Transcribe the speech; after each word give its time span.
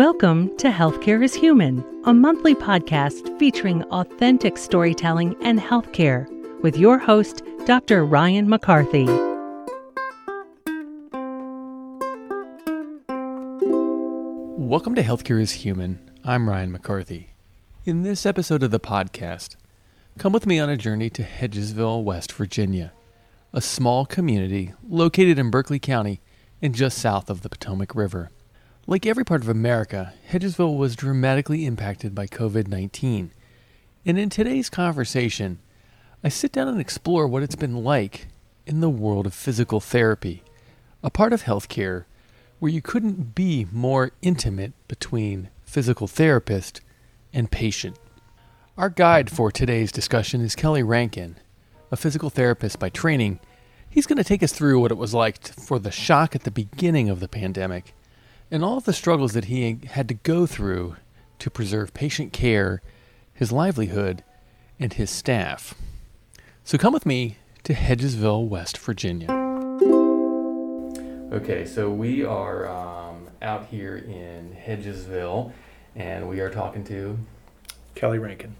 Welcome 0.00 0.56
to 0.56 0.70
Healthcare 0.70 1.22
is 1.22 1.34
Human, 1.34 1.84
a 2.04 2.14
monthly 2.14 2.54
podcast 2.54 3.38
featuring 3.38 3.82
authentic 3.90 4.56
storytelling 4.56 5.36
and 5.42 5.60
healthcare 5.60 6.26
with 6.62 6.78
your 6.78 6.96
host, 6.96 7.42
Dr. 7.66 8.06
Ryan 8.06 8.48
McCarthy. 8.48 9.04
Welcome 14.56 14.94
to 14.94 15.02
Healthcare 15.02 15.38
is 15.38 15.52
Human. 15.52 16.10
I'm 16.24 16.48
Ryan 16.48 16.72
McCarthy. 16.72 17.34
In 17.84 18.02
this 18.02 18.24
episode 18.24 18.62
of 18.62 18.70
the 18.70 18.80
podcast, 18.80 19.56
come 20.16 20.32
with 20.32 20.46
me 20.46 20.58
on 20.58 20.70
a 20.70 20.78
journey 20.78 21.10
to 21.10 21.22
Hedgesville, 21.22 22.02
West 22.02 22.32
Virginia, 22.32 22.94
a 23.52 23.60
small 23.60 24.06
community 24.06 24.72
located 24.88 25.38
in 25.38 25.50
Berkeley 25.50 25.78
County 25.78 26.22
and 26.62 26.74
just 26.74 26.96
south 26.96 27.28
of 27.28 27.42
the 27.42 27.50
Potomac 27.50 27.94
River. 27.94 28.30
Like 28.90 29.06
every 29.06 29.24
part 29.24 29.40
of 29.40 29.48
America, 29.48 30.14
Hedgesville 30.32 30.76
was 30.76 30.96
dramatically 30.96 31.64
impacted 31.64 32.12
by 32.12 32.26
COVID 32.26 32.66
19. 32.66 33.30
And 34.04 34.18
in 34.18 34.28
today's 34.28 34.68
conversation, 34.68 35.60
I 36.24 36.28
sit 36.28 36.50
down 36.50 36.66
and 36.66 36.80
explore 36.80 37.28
what 37.28 37.44
it's 37.44 37.54
been 37.54 37.84
like 37.84 38.26
in 38.66 38.80
the 38.80 38.90
world 38.90 39.26
of 39.26 39.32
physical 39.32 39.78
therapy, 39.78 40.42
a 41.04 41.08
part 41.08 41.32
of 41.32 41.44
healthcare 41.44 42.06
where 42.58 42.72
you 42.72 42.82
couldn't 42.82 43.36
be 43.36 43.64
more 43.70 44.10
intimate 44.22 44.72
between 44.88 45.50
physical 45.62 46.08
therapist 46.08 46.80
and 47.32 47.48
patient. 47.48 47.96
Our 48.76 48.90
guide 48.90 49.30
for 49.30 49.52
today's 49.52 49.92
discussion 49.92 50.40
is 50.40 50.56
Kelley 50.56 50.82
Rankin, 50.82 51.36
a 51.92 51.96
physical 51.96 52.28
therapist 52.28 52.80
by 52.80 52.88
training. 52.88 53.38
He's 53.88 54.08
going 54.08 54.16
to 54.16 54.24
take 54.24 54.42
us 54.42 54.52
through 54.52 54.80
what 54.80 54.90
it 54.90 54.98
was 54.98 55.14
like 55.14 55.46
for 55.46 55.78
the 55.78 55.92
shock 55.92 56.34
at 56.34 56.42
the 56.42 56.50
beginning 56.50 57.08
of 57.08 57.20
the 57.20 57.28
pandemic 57.28 57.94
and 58.50 58.64
all 58.64 58.78
of 58.78 58.84
the 58.84 58.92
struggles 58.92 59.32
that 59.32 59.46
he 59.46 59.78
had 59.86 60.08
to 60.08 60.14
go 60.14 60.46
through 60.46 60.96
to 61.38 61.50
preserve 61.50 61.94
patient 61.94 62.32
care, 62.32 62.82
his 63.32 63.52
livelihood, 63.52 64.24
and 64.78 64.94
his 64.94 65.10
staff. 65.10 65.74
So 66.64 66.76
come 66.76 66.92
with 66.92 67.06
me 67.06 67.36
to 67.64 67.74
Hedgesville, 67.74 68.48
West 68.48 68.76
Virginia. 68.78 69.30
Okay, 71.32 71.64
so 71.64 71.88
we 71.90 72.24
are 72.24 72.68
um, 72.68 73.28
out 73.40 73.66
here 73.66 73.96
in 73.96 74.56
Hedgesville, 74.66 75.52
and 75.94 76.28
we 76.28 76.40
are 76.40 76.50
talking 76.50 76.82
to 76.84 77.16
Kelley 77.94 78.18
Rankin. 78.18 78.56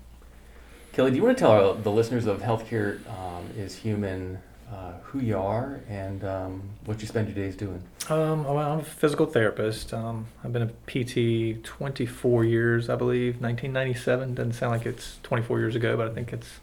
Kelley. 0.93 1.11
Do 1.11 1.17
you 1.17 1.23
want 1.25 1.37
to 1.37 1.41
tell 1.43 1.51
our, 1.51 1.75
the 1.75 1.91
listeners 1.91 2.27
of 2.27 2.41
Healthcare 2.41 3.01
um, 3.09 3.49
is 3.57 3.77
Human 3.77 4.39
uh, 4.73 4.93
who 5.03 5.19
you 5.21 5.37
are 5.37 5.81
and 5.89 6.23
um, 6.25 6.63
what 6.85 7.01
you 7.01 7.07
spend 7.07 7.27
your 7.29 7.35
days 7.35 7.57
doing. 7.57 7.83
Um, 8.09 8.45
well, 8.45 8.59
I'm 8.59 8.81
a 8.81 8.85
physical 8.85 9.27
therapist. 9.27 9.93
Um, 9.93 10.27
I've 10.45 10.53
been 10.53 10.63
a 10.63 10.69
PT 10.87 11.65
24 11.65 12.45
years, 12.45 12.89
I 12.89 12.97
believe. 12.97 13.41
1997 13.41 14.35
doesn't 14.35 14.53
sound 14.53 14.73
like 14.73 14.87
it's 14.87 15.19
24 15.23 15.59
years 15.59 15.75
ago, 15.75 15.97
but 15.97 16.09
I 16.09 16.15
think 16.15 16.33
it's 16.33 16.61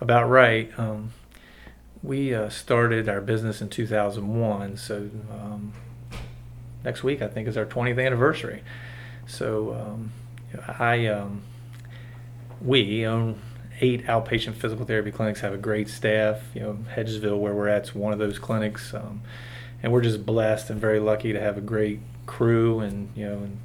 about 0.00 0.28
right. 0.28 0.70
Um, 0.78 1.12
we 2.02 2.34
uh, 2.34 2.48
started 2.48 3.08
our 3.08 3.20
business 3.20 3.60
in 3.60 3.68
2001, 3.68 4.78
so 4.78 5.10
um, 5.30 5.72
next 6.84 7.02
week 7.02 7.20
I 7.20 7.28
think 7.28 7.48
is 7.48 7.56
our 7.56 7.66
20th 7.66 8.04
anniversary. 8.04 8.62
So 9.26 9.74
um, 9.74 10.12
I 10.66 11.26
we 12.62 13.06
own 13.06 13.38
eight 13.80 14.06
outpatient 14.06 14.54
physical 14.54 14.84
therapy 14.84 15.10
clinics 15.10 15.40
have 15.40 15.52
a 15.52 15.58
great 15.58 15.88
staff. 15.88 16.42
You 16.54 16.60
know, 16.60 16.78
Hedgesville, 16.94 17.38
where 17.38 17.54
we're 17.54 17.68
at, 17.68 17.84
is 17.84 17.94
one 17.94 18.12
of 18.12 18.18
those 18.18 18.38
clinics, 18.38 18.94
um, 18.94 19.22
and 19.82 19.92
we're 19.92 20.02
just 20.02 20.24
blessed 20.24 20.70
and 20.70 20.80
very 20.80 21.00
lucky 21.00 21.32
to 21.32 21.40
have 21.40 21.56
a 21.56 21.62
great 21.62 22.00
crew, 22.26 22.80
and 22.80 23.10
you 23.16 23.26
know, 23.26 23.38
and, 23.38 23.58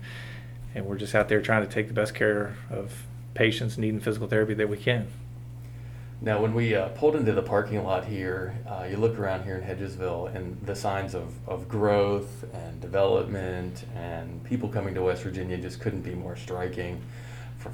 and 0.74 0.86
we're 0.86 0.98
just 0.98 1.14
out 1.16 1.30
there 1.30 1.42
trying 1.42 1.66
to 1.66 1.72
take 1.72 1.88
the 1.88 1.94
best 1.94 2.16
care 2.16 2.56
of 2.70 3.04
patients 3.34 3.78
needing 3.78 4.00
physical 4.00 4.28
therapy 4.28 4.54
that 4.54 4.70
we 4.70 4.78
can. 4.78 5.08
Now, 6.22 6.42
when 6.42 6.54
we 6.54 6.74
uh, 6.74 6.88
pulled 6.90 7.18
into 7.18 7.34
the 7.34 7.42
parking 7.42 7.84
lot 7.84 8.06
here, 8.06 8.58
uh, 8.68 8.88
you 8.90 8.96
look 8.96 9.20
around 9.20 9.44
here 9.44 9.58
in 9.58 9.64
Hedgesville, 9.64 10.34
and 10.34 10.60
the 10.66 10.76
signs 10.76 11.14
of, 11.14 11.34
of 11.48 11.68
growth 11.68 12.46
and 12.54 12.80
development 12.80 13.84
and 13.94 14.42
people 14.46 14.70
coming 14.70 14.96
to 14.96 15.04
West 15.04 15.24
Virginia 15.24 15.58
just 15.58 15.82
couldn't 15.82 16.02
be 16.02 16.16
more 16.16 16.38
striking 16.38 17.02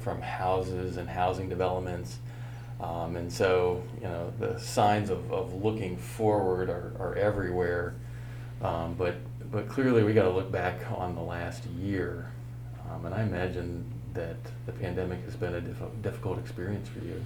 from 0.00 0.20
houses 0.20 0.96
and 0.96 1.08
housing 1.08 1.48
developments. 1.48 2.18
Um, 2.82 3.16
and 3.16 3.32
so, 3.32 3.82
you 3.96 4.08
know, 4.08 4.32
the 4.40 4.58
signs 4.58 5.08
of, 5.08 5.32
of 5.32 5.62
looking 5.62 5.96
forward 5.96 6.68
are, 6.68 6.92
are 6.98 7.14
everywhere. 7.14 7.94
Um, 8.60 8.94
but, 8.94 9.14
but 9.50 9.68
clearly, 9.68 10.02
we 10.02 10.12
got 10.12 10.24
to 10.24 10.30
look 10.30 10.50
back 10.50 10.80
on 10.90 11.14
the 11.14 11.20
last 11.20 11.64
year. 11.66 12.30
Um, 12.90 13.06
and 13.06 13.14
I 13.14 13.22
imagine 13.22 13.84
that 14.14 14.36
the 14.66 14.72
pandemic 14.72 15.24
has 15.24 15.36
been 15.36 15.54
a 15.54 15.60
diff- 15.60 16.02
difficult 16.02 16.38
experience 16.38 16.88
for 16.88 16.98
you. 17.04 17.22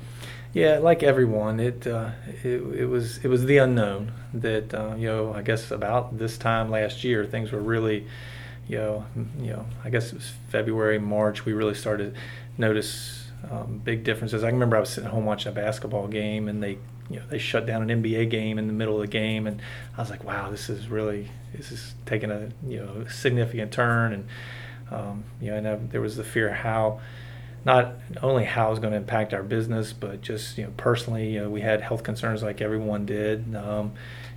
Yeah, 0.53 0.78
like 0.78 1.03
everyone, 1.03 1.59
it, 1.59 1.87
uh, 1.87 2.11
it 2.43 2.62
it 2.62 2.87
was 2.87 3.19
it 3.19 3.28
was 3.28 3.45
the 3.45 3.59
unknown 3.59 4.12
that 4.33 4.72
uh, 4.72 4.95
you 4.97 5.09
know. 5.09 5.34
I 5.34 5.43
guess 5.43 5.71
about 5.71 6.19
this 6.19 6.39
time 6.39 6.71
last 6.71 7.05
year, 7.05 7.27
things 7.27 7.53
were 7.53 7.61
really, 7.61 8.06
you 8.69 8.78
know, 8.78 9.05
you 9.39 9.53
know. 9.53 9.66
I 9.84 9.91
guess 9.91 10.09
it 10.09 10.15
was 10.15 10.33
February, 10.49 10.99
March. 10.99 11.45
We 11.45 11.53
really 11.53 11.75
started 11.75 12.15
notice 12.56 13.26
um, 13.51 13.81
big 13.85 14.05
differences. 14.05 14.43
I 14.43 14.49
remember 14.49 14.77
I 14.77 14.81
was 14.81 14.91
sitting 14.91 15.07
at 15.07 15.13
home 15.13 15.25
watching 15.25 15.53
a 15.53 15.55
basketball 15.55 16.09
game, 16.09 16.49
and 16.49 16.63
they, 16.63 16.79
you 17.09 17.17
know, 17.17 17.23
they 17.29 17.39
shut 17.39 17.67
down 17.67 17.89
an 17.89 18.03
NBA 18.03 18.31
game 18.31 18.59
in 18.59 18.67
the 18.67 18.73
middle 18.73 18.97
of 18.97 19.01
the 19.03 19.07
game, 19.13 19.47
and 19.47 19.61
I 19.97 20.01
was 20.01 20.11
like, 20.11 20.25
wow, 20.25 20.51
this 20.51 20.69
is 20.69 20.89
really 20.89 21.29
this 21.55 21.71
is 21.73 21.95
taking 22.05 22.31
a 22.31 22.51
you 22.67 22.79
know 22.79 23.07
significant 23.09 23.73
turn, 23.73 24.13
and 24.13 24.29
um, 24.91 25.25
you 25.41 25.51
know, 25.51 25.57
and 25.57 25.69
I, 25.69 25.75
there 25.77 26.01
was 26.01 26.17
the 26.17 26.25
fear 26.25 26.53
how 26.53 27.01
not 27.65 27.95
only 28.23 28.45
how 28.45 28.71
it's 28.71 28.79
going 28.79 28.93
to 28.93 28.97
impact 28.97 29.35
our 29.35 29.43
business, 29.43 29.93
but 29.93 30.23
just 30.23 30.59
you 30.59 30.65
know 30.65 30.73
personally, 30.77 31.31
you 31.31 31.41
know, 31.41 31.51
we 31.51 31.61
had 31.61 31.81
health 31.81 32.03
concerns 32.03 32.43
like 32.43 32.61
everyone 32.61 33.07
did, 33.07 33.55
um, 33.55 33.93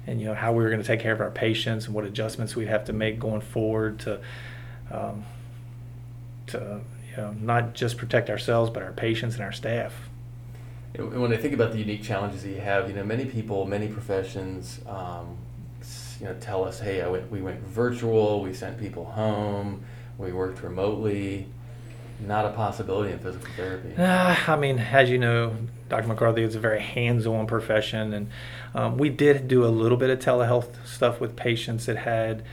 and 0.05 0.19
you 0.19 0.27
know 0.27 0.33
how 0.33 0.51
we 0.51 0.63
were 0.63 0.69
going 0.69 0.81
to 0.81 0.87
take 0.87 0.99
care 0.99 1.13
of 1.13 1.21
our 1.21 1.31
patients 1.31 1.85
and 1.85 1.95
what 1.95 2.05
adjustments 2.05 2.55
we'd 2.55 2.67
have 2.67 2.85
to 2.85 2.93
make 2.93 3.19
going 3.19 3.41
forward 3.41 3.99
to 3.99 4.19
um, 4.91 5.23
to 6.47 6.81
not 7.39 7.73
just 7.73 7.97
protect 7.97 8.29
ourselves, 8.29 8.69
but 8.69 8.83
our 8.83 8.91
patients 8.91 9.35
and 9.35 9.43
our 9.43 9.51
staff. 9.51 9.93
And 10.93 11.21
When 11.21 11.31
I 11.31 11.37
think 11.37 11.53
about 11.53 11.71
the 11.71 11.79
unique 11.79 12.03
challenges 12.03 12.43
that 12.43 12.49
you 12.49 12.61
have, 12.61 12.89
you 12.89 12.95
know, 12.95 13.03
many 13.03 13.25
people, 13.25 13.65
many 13.65 13.87
professions, 13.87 14.79
um, 14.87 15.37
you 16.19 16.25
know, 16.25 16.35
tell 16.39 16.63
us, 16.65 16.79
hey, 16.79 17.01
I 17.01 17.07
went, 17.07 17.31
we 17.31 17.41
went 17.41 17.59
virtual, 17.61 18.41
we 18.41 18.53
sent 18.53 18.79
people 18.79 19.05
home, 19.05 19.83
we 20.17 20.31
worked 20.31 20.61
remotely. 20.63 21.47
Not 22.21 22.45
a 22.45 22.49
possibility 22.49 23.13
in 23.13 23.19
physical 23.19 23.47
therapy. 23.55 23.95
Uh, 23.95 24.35
I 24.45 24.57
mean, 24.57 24.77
as 24.77 25.09
you 25.09 25.17
know, 25.17 25.55
Dr. 25.87 26.07
McCarthy 26.07 26.43
is 26.43 26.53
a 26.53 26.59
very 26.59 26.81
hands-on 26.81 27.47
profession, 27.47 28.13
and 28.13 28.29
um, 28.75 28.97
we 28.97 29.09
did 29.09 29.47
do 29.47 29.63
a 29.63 29.69
little 29.71 29.97
bit 29.97 30.09
of 30.09 30.19
telehealth 30.19 30.85
stuff 30.85 31.21
with 31.21 31.37
patients 31.37 31.85
that 31.85 31.95
had 31.95 32.43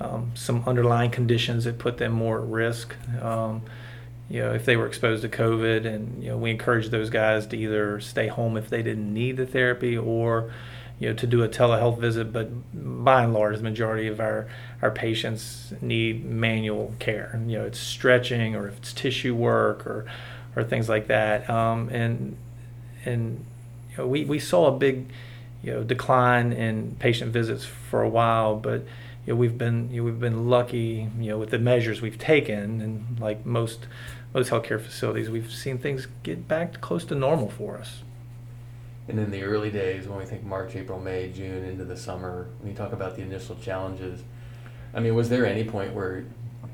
um, 0.00 0.32
some 0.34 0.62
underlying 0.66 1.10
conditions 1.10 1.64
that 1.64 1.78
put 1.78 1.96
them 1.96 2.12
more 2.12 2.42
at 2.42 2.46
risk. 2.46 2.94
Um, 3.22 3.62
you 4.28 4.42
know, 4.42 4.52
if 4.52 4.64
they 4.64 4.76
were 4.76 4.86
exposed 4.86 5.22
to 5.22 5.28
COVID, 5.28 5.86
and 5.86 6.22
you 6.22 6.30
know, 6.30 6.36
we 6.36 6.50
encourage 6.50 6.88
those 6.88 7.10
guys 7.10 7.46
to 7.48 7.56
either 7.56 8.00
stay 8.00 8.26
home 8.26 8.56
if 8.56 8.68
they 8.68 8.82
didn't 8.82 9.12
need 9.12 9.36
the 9.36 9.46
therapy, 9.46 9.96
or 9.96 10.52
you 10.98 11.08
know, 11.08 11.14
to 11.14 11.26
do 11.26 11.42
a 11.42 11.48
telehealth 11.48 11.98
visit. 11.98 12.32
But 12.32 12.50
by 12.74 13.24
and 13.24 13.32
large, 13.32 13.58
the 13.58 13.62
majority 13.62 14.08
of 14.08 14.18
our 14.18 14.48
our 14.82 14.90
patients 14.90 15.72
need 15.80 16.24
manual 16.24 16.94
care. 16.98 17.40
You 17.46 17.58
know, 17.58 17.64
it's 17.64 17.78
stretching, 17.78 18.56
or 18.56 18.68
if 18.68 18.78
it's 18.78 18.92
tissue 18.92 19.34
work, 19.34 19.86
or 19.86 20.06
or 20.56 20.64
things 20.64 20.88
like 20.88 21.06
that. 21.06 21.48
Um, 21.48 21.88
and 21.90 22.36
and 23.04 23.44
you 23.90 23.98
know, 23.98 24.06
we 24.08 24.24
we 24.24 24.40
saw 24.40 24.74
a 24.74 24.76
big 24.76 25.06
you 25.62 25.72
know 25.72 25.84
decline 25.84 26.52
in 26.52 26.96
patient 26.98 27.32
visits 27.32 27.64
for 27.64 28.02
a 28.02 28.08
while, 28.08 28.56
but 28.56 28.84
you 29.26 29.32
know, 29.32 29.36
we've 29.36 29.58
been 29.58 29.90
you 29.90 30.00
know, 30.00 30.04
we've 30.04 30.20
been 30.20 30.48
lucky 30.48 31.08
you 31.18 31.30
know 31.30 31.38
with 31.38 31.50
the 31.50 31.58
measures 31.58 32.00
we've 32.00 32.18
taken 32.18 32.80
and 32.80 33.20
like 33.20 33.44
most 33.44 33.86
most 34.32 34.50
healthcare 34.50 34.80
facilities 34.80 35.28
we've 35.28 35.52
seen 35.52 35.78
things 35.78 36.06
get 36.22 36.46
back 36.46 36.80
close 36.80 37.04
to 37.06 37.14
normal 37.14 37.50
for 37.50 37.76
us. 37.76 38.02
And 39.08 39.20
in 39.20 39.30
the 39.30 39.42
early 39.42 39.70
days 39.70 40.08
when 40.08 40.18
we 40.18 40.24
think 40.24 40.44
March 40.44 40.74
April 40.76 41.00
May 41.00 41.30
June 41.30 41.64
into 41.64 41.84
the 41.84 41.96
summer 41.96 42.48
when 42.60 42.70
you 42.70 42.76
talk 42.76 42.92
about 42.92 43.16
the 43.16 43.22
initial 43.22 43.56
challenges 43.56 44.22
I 44.94 45.00
mean 45.00 45.14
was 45.14 45.28
there 45.28 45.44
any 45.44 45.64
point 45.64 45.92
where 45.92 46.24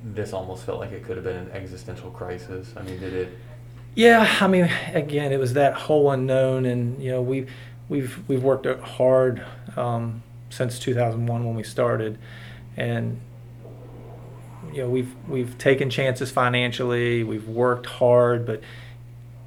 this 0.05 0.32
almost 0.32 0.64
felt 0.64 0.81
like 0.81 0.93
it 0.93 1.05
could 1.05 1.16
have 1.16 1.25
been 1.25 1.37
an 1.37 1.50
existential 1.52 2.10
crisis? 2.10 2.72
I 2.76 2.82
mean 2.82 3.00
did 3.00 3.14
it 3.14 3.38
yeah 3.94 4.37
I 4.40 4.46
mean 4.46 4.70
again 4.93 5.32
it 5.32 5.38
was 5.38 5.55
that 5.55 5.75
whole 5.75 6.10
unknown 6.10 6.66
and 6.66 7.02
you 7.02 7.10
know 7.10 7.22
we 7.22 7.46
we've 7.88 8.22
we've 8.28 8.43
worked 8.43 8.66
hard 8.82 9.44
um, 9.76 10.22
since 10.52 10.78
2001 10.78 11.44
when 11.44 11.55
we 11.55 11.62
started, 11.62 12.19
and 12.76 13.20
you 14.72 14.82
know 14.82 14.88
we've 14.88 15.14
we've 15.28 15.56
taken 15.58 15.90
chances 15.90 16.30
financially, 16.30 17.24
we've 17.24 17.48
worked 17.48 17.86
hard, 17.86 18.46
but 18.46 18.62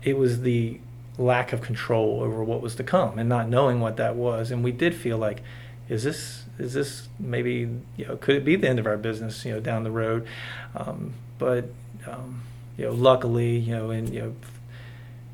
it 0.03 0.17
was 0.17 0.41
the 0.41 0.79
lack 1.17 1.53
of 1.53 1.61
control 1.61 2.21
over 2.21 2.43
what 2.43 2.61
was 2.61 2.75
to 2.75 2.83
come 2.83 3.17
and 3.17 3.29
not 3.29 3.47
knowing 3.47 3.79
what 3.79 3.97
that 3.97 4.15
was, 4.15 4.51
and 4.51 4.63
we 4.63 4.71
did 4.71 4.93
feel 4.93 5.17
like 5.17 5.41
is 5.87 6.03
this 6.03 6.45
is 6.57 6.73
this 6.73 7.09
maybe 7.19 7.69
you 7.97 8.05
know 8.05 8.15
could 8.17 8.35
it 8.35 8.45
be 8.45 8.55
the 8.55 8.67
end 8.67 8.79
of 8.79 8.87
our 8.87 8.97
business 8.97 9.45
you 9.45 9.53
know 9.53 9.59
down 9.59 9.83
the 9.83 9.91
road? 9.91 10.27
Um, 10.75 11.13
but 11.37 11.65
um, 12.07 12.41
you 12.77 12.85
know 12.85 12.91
luckily 12.91 13.57
you 13.57 13.75
know 13.75 13.91
and 13.91 14.13
you 14.13 14.21
know 14.21 14.35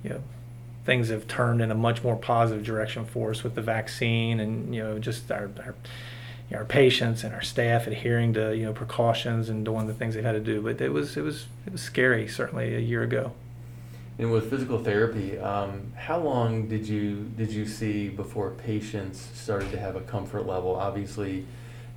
you 0.04 0.10
know 0.12 0.24
things 0.86 1.10
have 1.10 1.28
turned 1.28 1.62
in 1.62 1.72
a 1.72 1.76
much 1.76 2.04
more 2.04 2.16
positive 2.16 2.66
direction 2.66 3.06
for 3.06 3.30
us 3.32 3.44
with 3.44 3.56
the 3.56 3.62
vaccine 3.62 4.40
and 4.40 4.74
you 4.74 4.82
know 4.82 5.00
just 5.00 5.32
our 5.32 5.50
our, 5.64 5.76
you 6.52 6.58
know, 6.58 6.60
our 6.60 6.66
patients 6.66 7.24
and 7.24 7.34
our 7.34 7.42
staff 7.42 7.88
adhering 7.88 8.34
to 8.34 8.56
you 8.56 8.66
know 8.66 8.74
precautions 8.74 9.50
and 9.50 9.66
doing 9.66 9.88
the 9.88 9.94
things 9.94 10.14
they 10.14 10.22
had 10.22 10.34
to 10.34 10.40
do 10.40 10.62
but 10.62 10.80
it 10.80 10.92
was 10.92 11.18
it 11.18 11.24
was 11.24 11.48
it 11.66 11.72
was 11.72 11.82
scary 11.82 12.28
certainly 12.28 12.76
a 12.76 12.80
year 12.80 13.02
ago 13.02 13.32
and 14.22 14.32
with 14.32 14.52
physical 14.52 14.78
therapy, 14.84 15.40
um, 15.40 15.94
how 15.96 16.20
long 16.20 16.68
did 16.68 16.88
you 16.88 17.32
did 17.38 17.52
you 17.52 17.66
see 17.66 18.08
before 18.08 18.52
patients 18.52 19.28
started 19.34 19.72
to 19.72 19.80
have 19.80 19.96
a 19.96 20.02
comfort 20.02 20.46
level? 20.46 20.76
Obviously, 20.76 21.48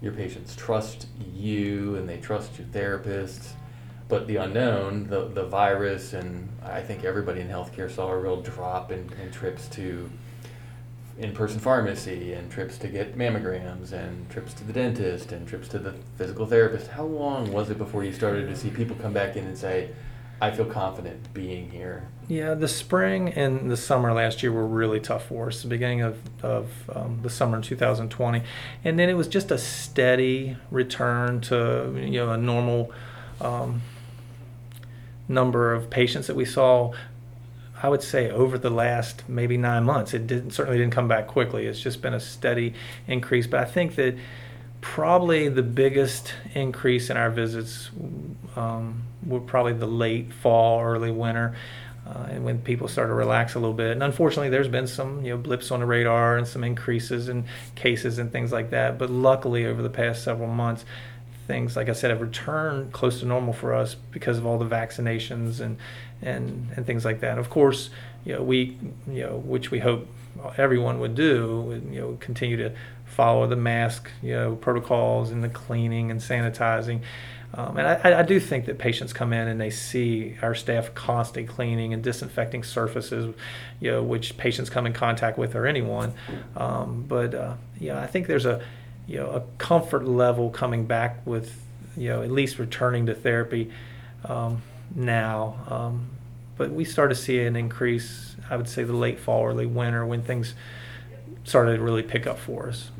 your 0.01 0.12
patients 0.12 0.56
trust 0.56 1.06
you 1.35 1.97
and 1.97 2.09
they 2.09 2.17
trust 2.17 2.59
your 2.59 2.67
therapists, 2.69 3.49
but 4.09 4.27
the 4.27 4.37
unknown, 4.37 5.09
the 5.09 5.29
the 5.29 5.45
virus, 5.45 6.15
and 6.15 6.49
I 6.62 6.81
think 6.81 7.05
everybody 7.05 7.43
in 7.43 7.49
healthcare 7.49 7.91
saw 7.91 8.09
a 8.09 8.19
real 8.19 8.41
drop 8.41 8.91
in, 8.91 9.11
in 9.23 9.31
trips 9.31 9.69
to 9.77 10.09
in-person 11.19 11.61
pharmacy 11.61 12.33
and 12.33 12.51
trips 12.51 12.77
to 12.79 12.89
get 12.89 13.17
mammograms 13.17 13.93
and 13.93 14.29
trips 14.31 14.53
to 14.55 14.65
the 14.65 14.73
dentist 14.73 15.33
and 15.33 15.47
trips 15.47 15.69
to 15.69 15.79
the 15.79 15.95
physical 16.17 16.47
therapist. 16.47 16.89
How 16.89 17.05
long 17.05 17.53
was 17.53 17.71
it 17.71 17.79
before 17.79 18.05
you 18.05 18.13
started 18.13 18.49
to 18.49 18.57
see 18.57 18.71
people 18.71 18.97
come 18.97 19.13
back 19.13 19.37
in 19.37 19.45
and 19.45 19.57
say, 19.57 19.91
I 20.41 20.51
feel 20.51 20.67
confident 20.67 21.33
being 21.33 21.71
here. 21.71 22.09
Yeah, 22.29 22.55
the 22.55 22.69
spring 22.69 23.31
and 23.31 23.71
the 23.71 23.77
summer 23.77 24.13
last 24.13 24.43
year 24.43 24.53
were 24.53 24.67
really 24.67 25.01
tough 25.01 25.27
for 25.27 25.49
us. 25.49 25.63
The 25.63 25.69
beginning 25.69 26.03
of 26.03 26.19
of 26.43 26.69
um, 26.95 27.21
the 27.23 27.31
summer 27.31 27.57
in 27.57 27.63
2020, 27.63 28.43
and 28.85 28.99
then 28.99 29.09
it 29.09 29.15
was 29.15 29.29
just 29.29 29.51
a 29.51 29.59
steady 29.59 30.57
return 30.71 31.41
to 31.43 31.95
you 31.97 32.21
know 32.21 32.31
a 32.31 32.37
normal 32.37 32.93
um, 33.41 33.83
number 35.29 35.73
of 35.73 35.89
patients 35.89 36.27
that 36.27 36.37
we 36.37 36.45
saw. 36.45 36.93
I 37.85 37.89
would 37.89 38.03
say 38.03 38.31
over 38.31 38.57
the 38.57 38.71
last 38.71 39.29
maybe 39.29 39.59
nine 39.59 39.85
months, 39.85 40.15
it 40.15 40.27
didn't 40.27 40.53
certainly 40.53 40.79
didn't 40.79 40.95
come 40.95 41.07
back 41.07 41.27
quickly. 41.27 41.67
It's 41.67 41.79
just 41.79 42.01
been 42.01 42.15
a 42.15 42.19
steady 42.19 42.73
increase, 43.07 43.47
but 43.47 43.61
I 43.61 43.67
think 43.67 43.97
that 43.97 44.17
probably 44.81 45.51
the 45.51 45.63
biggest 45.63 46.33
increase 46.55 47.11
in 47.11 47.19
our 47.19 47.29
visits 47.29 47.91
um, 48.57 49.03
were 49.27 49.41
probably 49.41 49.75
the 49.75 49.87
late 49.87 50.33
fall, 50.33 50.81
early 50.81 51.11
winter. 51.11 51.57
Uh, 52.07 52.29
and 52.31 52.45
when 52.45 52.59
people 52.59 52.89
start 52.89 53.09
to 53.09 53.15
relax 53.15 53.55
a 53.55 53.59
little 53.59 53.75
bit. 53.75 53.91
And 53.91 54.03
unfortunately, 54.03 54.49
there's 54.49 54.69
been 54.69 54.87
some 54.87 55.23
you 55.23 55.33
know 55.33 55.39
blips 55.39 55.71
on 55.71 55.81
the 55.81 55.87
radar 55.87 56.39
and 56.39 56.47
some 56.47 56.65
increases 56.65 57.29
in 57.29 57.45
cases 57.75 58.19
and 58.19 58.33
things 58.33 58.51
like 58.51 58.71
that. 58.71 58.99
But 58.99 59.11
luckily, 59.11 59.67
over 59.67 59.83
the 59.83 59.91
past 59.91 60.25
several 60.25 60.49
months, 60.49 60.87
things 61.46 61.76
like 61.76 61.88
I 61.88 61.93
said 61.93 62.11
have 62.11 62.20
returned 62.20 62.93
close 62.93 63.20
to 63.20 63.26
normal 63.26 63.52
for 63.52 63.75
us 63.75 63.94
because 63.94 64.38
of 64.38 64.46
all 64.46 64.58
the 64.58 64.64
vaccinations 64.64 65.61
and 65.61 65.76
and 66.23 66.70
and 66.76 66.87
things 66.87 67.05
like 67.05 67.20
that. 67.20 67.38
Of 67.38 67.50
course, 67.50 67.91
you 68.25 68.35
know 68.35 68.43
we 68.43 68.79
you 69.06 69.23
know 69.23 69.37
which 69.37 69.70
we 69.70 69.81
hope 69.81 70.08
everyone 70.56 70.99
would 70.99 71.14
do, 71.14 71.81
you 71.91 72.00
know, 72.00 72.17
continue 72.20 72.56
to 72.56 72.73
follow 73.06 73.46
the 73.46 73.56
mask 73.56 74.11
you 74.23 74.32
know 74.32 74.56
protocols 74.56 75.31
and 75.31 75.44
the 75.44 75.49
cleaning 75.49 76.11
and 76.11 76.20
sanitizing. 76.20 77.00
Um, 77.56 77.76
and 77.76 77.87
I, 77.87 78.19
I, 78.19 78.23
do 78.23 78.41
think 78.41 78.67
that 78.67 78.79
patients 78.79 79.12
come 79.12 79.32
in 79.32 79.46
and 79.46 79.61
they 79.61 79.70
see 79.70 80.37
our 80.43 80.56
staff 80.56 80.93
constantly 80.93 81.44
cleaning 81.44 81.94
and 81.94 82.02
disinfecting 82.02 82.64
surfaces, 82.64 83.32
you 83.79 83.93
know, 83.93 84.02
which 84.02 84.37
patients 84.37 84.70
come 84.70 84.87
in 84.87 84.93
contact 84.93 85.38
with 85.38 85.55
or 85.55 85.64
anyone. 85.64 86.14
Um, 86.56 87.05
but 87.06 87.32
uh, 87.32 87.55
I 87.93 88.06
think 88.08 88.26
there's 88.26 88.46
a 88.46 88.61
you 89.06 89.19
know 89.19 89.31
a 89.31 89.43
comfort 89.59 90.06
level 90.06 90.51
coming 90.51 90.87
back 90.87 91.27
with 91.27 91.61
you 91.97 92.09
know 92.09 92.23
at 92.23 92.31
least 92.31 92.59
returning 92.59 93.06
to 93.06 93.15
therapy 93.15 93.71
um, 94.25 94.62
now. 94.95 95.56
Um, 95.69 96.11
but 96.56 96.71
we 96.71 96.85
start 96.85 97.11
to 97.11 97.17
see 97.17 97.41
an 97.41 97.56
increase. 97.56 98.37
I 98.49 98.56
would 98.56 98.69
say 98.69 98.85
the 98.85 98.93
late 98.93 99.19
fall, 99.19 99.45
early 99.45 99.67
winter 99.67 100.06
when 100.06 100.23
things 100.23 100.55
started 101.43 101.77
to 101.77 101.83
really 101.83 102.03
pick 102.03 102.27
up 102.27 102.39
for 102.39 102.69
us 102.69 102.91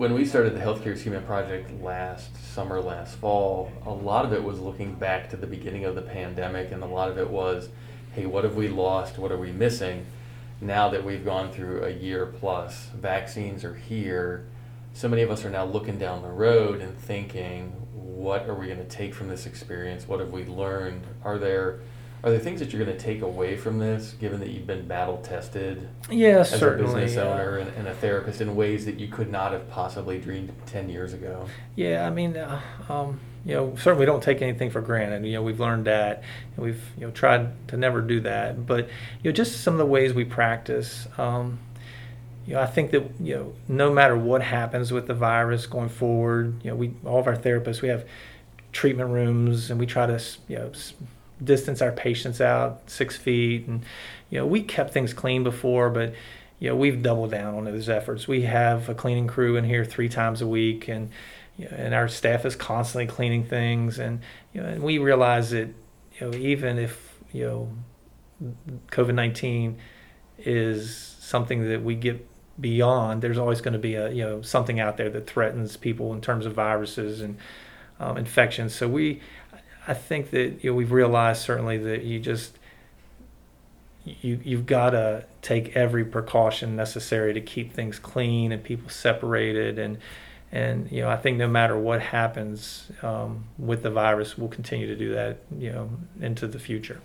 when 0.00 0.14
we 0.14 0.24
started 0.24 0.54
the 0.54 0.60
Healthcare 0.60 0.98
Human 0.98 1.22
project 1.24 1.70
last 1.82 2.34
summer, 2.54 2.80
last 2.80 3.16
fall, 3.16 3.70
a 3.84 3.90
lot 3.90 4.24
of 4.24 4.32
it 4.32 4.42
was 4.42 4.58
looking 4.58 4.94
back 4.94 5.28
to 5.28 5.36
the 5.36 5.46
beginning 5.46 5.84
of 5.84 5.94
the 5.94 6.00
pandemic, 6.00 6.72
and 6.72 6.82
a 6.82 6.86
lot 6.86 7.10
of 7.10 7.18
it 7.18 7.28
was, 7.28 7.68
hey, 8.14 8.24
what 8.24 8.44
have 8.44 8.56
we 8.56 8.68
lost? 8.68 9.18
What 9.18 9.30
are 9.30 9.36
we 9.36 9.52
missing? 9.52 10.06
Now 10.60 10.90
that 10.90 11.04
we've 11.04 11.24
gone 11.24 11.50
through 11.50 11.84
a 11.84 11.90
year 11.90 12.26
plus, 12.26 12.88
vaccines 12.94 13.64
are 13.64 13.74
here. 13.74 14.46
So 14.92 15.08
many 15.08 15.22
of 15.22 15.30
us 15.30 15.44
are 15.44 15.50
now 15.50 15.64
looking 15.64 15.98
down 15.98 16.22
the 16.22 16.28
road 16.28 16.80
and 16.80 16.98
thinking, 16.98 17.70
what 17.94 18.48
are 18.48 18.54
we 18.54 18.66
going 18.66 18.78
to 18.78 18.84
take 18.84 19.14
from 19.14 19.28
this 19.28 19.46
experience? 19.46 20.06
What 20.06 20.20
have 20.20 20.30
we 20.30 20.44
learned? 20.44 21.06
Are 21.24 21.38
there 21.38 21.80
are 22.22 22.30
there 22.30 22.38
things 22.38 22.60
that 22.60 22.70
you're 22.70 22.84
going 22.84 22.94
to 22.94 23.02
take 23.02 23.22
away 23.22 23.56
from 23.56 23.78
this, 23.78 24.12
given 24.20 24.40
that 24.40 24.50
you've 24.50 24.66
been 24.66 24.86
battle 24.86 25.16
tested 25.18 25.88
yeah, 26.10 26.40
as 26.40 26.60
a 26.60 26.70
business 26.72 27.16
owner 27.16 27.56
and, 27.56 27.70
and, 27.78 27.88
a 27.88 27.94
therapist 27.94 28.42
in 28.42 28.54
ways 28.54 28.84
that 28.84 29.00
you 29.00 29.08
could 29.08 29.30
not 29.30 29.52
have 29.52 29.70
possibly 29.70 30.18
dreamed 30.18 30.52
10 30.66 30.90
years 30.90 31.14
ago? 31.14 31.46
Yeah, 31.76 32.06
I 32.06 32.10
mean, 32.10 32.36
uh, 32.36 32.60
um, 32.90 33.18
you 33.44 33.54
know, 33.54 33.74
certainly 33.76 34.06
don't 34.06 34.22
take 34.22 34.42
anything 34.42 34.70
for 34.70 34.80
granted. 34.80 35.24
You 35.24 35.34
know, 35.34 35.42
we've 35.42 35.60
learned 35.60 35.86
that, 35.86 36.22
and 36.56 36.64
we've 36.64 36.82
you 36.98 37.06
know 37.06 37.10
tried 37.12 37.68
to 37.68 37.76
never 37.76 38.00
do 38.00 38.20
that. 38.20 38.66
But 38.66 38.88
you 39.22 39.30
know, 39.30 39.32
just 39.32 39.62
some 39.62 39.74
of 39.74 39.78
the 39.78 39.86
ways 39.86 40.12
we 40.12 40.24
practice. 40.24 41.08
Um, 41.16 41.58
you 42.46 42.54
know, 42.54 42.62
I 42.62 42.66
think 42.66 42.90
that 42.90 43.04
you 43.20 43.36
know, 43.36 43.52
no 43.68 43.92
matter 43.92 44.16
what 44.16 44.42
happens 44.42 44.92
with 44.92 45.06
the 45.06 45.14
virus 45.14 45.66
going 45.66 45.88
forward, 45.88 46.62
you 46.64 46.70
know, 46.70 46.76
we 46.76 46.94
all 47.04 47.20
of 47.20 47.26
our 47.26 47.36
therapists 47.36 47.80
we 47.80 47.88
have 47.88 48.06
treatment 48.72 49.10
rooms, 49.10 49.70
and 49.70 49.80
we 49.80 49.86
try 49.86 50.06
to 50.06 50.22
you 50.48 50.56
know 50.56 50.72
distance 51.42 51.80
our 51.80 51.92
patients 51.92 52.40
out 52.40 52.82
six 52.90 53.16
feet, 53.16 53.66
and 53.66 53.82
you 54.28 54.38
know 54.38 54.46
we 54.46 54.62
kept 54.62 54.92
things 54.92 55.14
clean 55.14 55.44
before, 55.44 55.88
but 55.88 56.14
you 56.58 56.68
know 56.68 56.76
we've 56.76 57.02
doubled 57.02 57.30
down 57.30 57.54
on 57.54 57.64
those 57.64 57.88
efforts. 57.88 58.28
We 58.28 58.42
have 58.42 58.88
a 58.88 58.94
cleaning 58.94 59.26
crew 59.26 59.56
in 59.56 59.64
here 59.64 59.84
three 59.84 60.08
times 60.08 60.42
a 60.42 60.46
week, 60.46 60.88
and 60.88 61.10
you 61.60 61.68
know, 61.68 61.76
and 61.76 61.94
our 61.94 62.08
staff 62.08 62.46
is 62.46 62.56
constantly 62.56 63.06
cleaning 63.06 63.44
things, 63.44 63.98
and 63.98 64.20
you 64.54 64.62
know, 64.62 64.68
and 64.68 64.82
we 64.82 64.96
realize 64.96 65.50
that 65.50 65.68
you 66.18 66.30
know 66.30 66.34
even 66.34 66.78
if 66.78 67.18
you 67.32 67.46
know 67.46 67.72
COVID 68.88 69.14
nineteen 69.14 69.76
is 70.38 70.96
something 71.20 71.68
that 71.68 71.82
we 71.82 71.94
get 71.94 72.26
beyond, 72.58 73.20
there's 73.20 73.36
always 73.36 73.60
going 73.60 73.74
to 73.74 73.78
be 73.78 73.94
a 73.94 74.10
you 74.10 74.22
know 74.22 74.40
something 74.40 74.80
out 74.80 74.96
there 74.96 75.10
that 75.10 75.26
threatens 75.26 75.76
people 75.76 76.14
in 76.14 76.22
terms 76.22 76.46
of 76.46 76.54
viruses 76.54 77.20
and 77.20 77.36
um, 77.98 78.16
infections. 78.16 78.74
So 78.74 78.88
we 78.88 79.20
I 79.86 79.92
think 79.92 80.30
that 80.30 80.64
you 80.64 80.70
know, 80.70 80.74
we've 80.74 80.92
realized 80.92 81.42
certainly 81.42 81.76
that 81.76 82.04
you 82.04 82.20
just 82.20 82.58
you 84.06 84.40
you've 84.42 84.64
got 84.64 84.90
to 84.90 85.26
take 85.42 85.76
every 85.76 86.06
precaution 86.06 86.74
necessary 86.74 87.34
to 87.34 87.40
keep 87.42 87.74
things 87.74 87.98
clean 87.98 88.50
and 88.50 88.64
people 88.64 88.88
separated 88.88 89.78
and 89.78 89.98
and 90.52 90.90
you 90.90 91.02
know 91.02 91.08
I 91.08 91.16
think 91.16 91.38
no 91.38 91.48
matter 91.48 91.78
what 91.78 92.00
happens 92.00 92.90
um, 93.02 93.44
with 93.58 93.82
the 93.82 93.90
virus, 93.90 94.36
we'll 94.36 94.48
continue 94.48 94.86
to 94.86 94.96
do 94.96 95.14
that 95.14 95.38
you 95.56 95.72
know 95.72 95.90
into 96.20 96.46
the 96.46 96.58
future. 96.58 97.00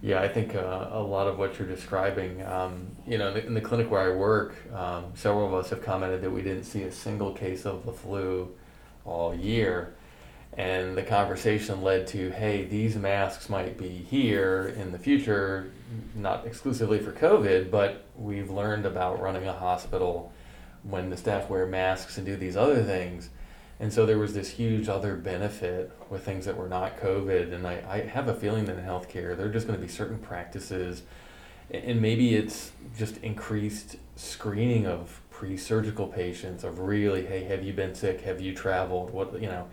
Yeah, 0.00 0.20
I 0.20 0.28
think 0.28 0.54
uh, 0.54 0.90
a 0.92 1.02
lot 1.02 1.26
of 1.26 1.40
what 1.40 1.58
you're 1.58 1.66
describing, 1.66 2.40
um, 2.46 2.86
you 3.04 3.18
know, 3.18 3.34
in 3.34 3.52
the 3.52 3.60
clinic 3.60 3.90
where 3.90 4.00
I 4.00 4.14
work, 4.14 4.54
um, 4.72 5.06
several 5.16 5.44
of 5.48 5.54
us 5.54 5.70
have 5.70 5.82
commented 5.82 6.22
that 6.22 6.30
we 6.30 6.40
didn't 6.40 6.64
see 6.64 6.84
a 6.84 6.92
single 6.92 7.32
case 7.32 7.66
of 7.66 7.84
the 7.84 7.92
flu 7.92 8.48
all 9.04 9.34
year 9.34 9.94
and 10.58 10.96
the 10.96 11.02
conversation 11.02 11.82
led 11.82 12.06
to 12.06 12.30
hey 12.30 12.64
these 12.64 12.96
masks 12.96 13.48
might 13.48 13.78
be 13.78 13.88
here 13.88 14.74
in 14.76 14.92
the 14.92 14.98
future 14.98 15.70
not 16.14 16.46
exclusively 16.46 16.98
for 16.98 17.12
covid 17.12 17.70
but 17.70 18.04
we've 18.16 18.50
learned 18.50 18.84
about 18.84 19.20
running 19.20 19.46
a 19.46 19.52
hospital 19.52 20.32
when 20.88 21.10
the 21.10 21.16
staff 21.16 21.48
wear 21.48 21.66
masks 21.66 22.16
and 22.16 22.26
do 22.26 22.36
these 22.36 22.56
other 22.56 22.82
things 22.82 23.30
and 23.80 23.92
so 23.92 24.04
there 24.04 24.18
was 24.18 24.34
this 24.34 24.50
huge 24.50 24.88
other 24.88 25.14
benefit 25.14 25.92
with 26.10 26.24
things 26.24 26.44
that 26.44 26.56
were 26.56 26.68
not 26.68 26.98
covid 26.98 27.52
and 27.52 27.66
i, 27.66 27.82
I 27.88 28.00
have 28.00 28.28
a 28.28 28.34
feeling 28.34 28.64
that 28.66 28.78
in 28.78 28.84
healthcare 28.84 29.36
there 29.36 29.46
are 29.46 29.52
just 29.52 29.66
going 29.66 29.78
to 29.78 29.84
be 29.84 29.90
certain 29.90 30.18
practices 30.18 31.02
and 31.70 32.00
maybe 32.00 32.34
it's 32.34 32.72
just 32.96 33.18
increased 33.18 33.96
screening 34.16 34.86
of 34.86 35.20
pre-surgical 35.30 36.06
patients 36.06 36.64
of 36.64 36.80
really 36.80 37.26
hey 37.26 37.44
have 37.44 37.62
you 37.62 37.72
been 37.72 37.94
sick 37.94 38.22
have 38.22 38.40
you 38.40 38.54
traveled 38.54 39.10
what 39.10 39.40
you 39.40 39.48
know 39.48 39.68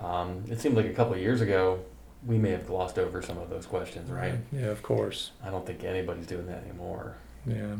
um, 0.00 0.44
it 0.48 0.60
seemed 0.60 0.76
like 0.76 0.86
a 0.86 0.92
couple 0.92 1.14
of 1.14 1.20
years 1.20 1.40
ago, 1.40 1.80
we 2.26 2.38
may 2.38 2.50
have 2.50 2.66
glossed 2.66 2.98
over 2.98 3.22
some 3.22 3.38
of 3.38 3.50
those 3.50 3.66
questions, 3.66 4.10
right? 4.10 4.34
Yeah, 4.52 4.66
of 4.66 4.82
course. 4.82 5.32
I 5.42 5.50
don't 5.50 5.66
think 5.66 5.84
anybody's 5.84 6.26
doing 6.26 6.46
that 6.46 6.64
anymore. 6.64 7.16
Yeah, 7.46 7.76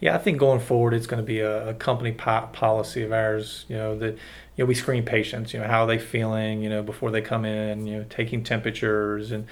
yeah. 0.00 0.14
I 0.14 0.18
think 0.18 0.38
going 0.38 0.60
forward, 0.60 0.92
it's 0.92 1.06
going 1.06 1.22
to 1.22 1.26
be 1.26 1.40
a, 1.40 1.70
a 1.70 1.74
company 1.74 2.12
po- 2.12 2.48
policy 2.52 3.02
of 3.02 3.12
ours. 3.12 3.64
You 3.68 3.76
know 3.76 3.98
that 3.98 4.12
you 4.12 4.18
know 4.58 4.66
we 4.66 4.74
screen 4.74 5.04
patients. 5.04 5.54
You 5.54 5.60
know 5.60 5.66
how 5.66 5.84
are 5.84 5.86
they 5.86 5.98
feeling. 5.98 6.62
You 6.62 6.68
know 6.68 6.82
before 6.82 7.10
they 7.10 7.22
come 7.22 7.44
in. 7.44 7.86
You 7.86 7.98
know 7.98 8.04
taking 8.10 8.44
temperatures 8.44 9.32
and 9.32 9.46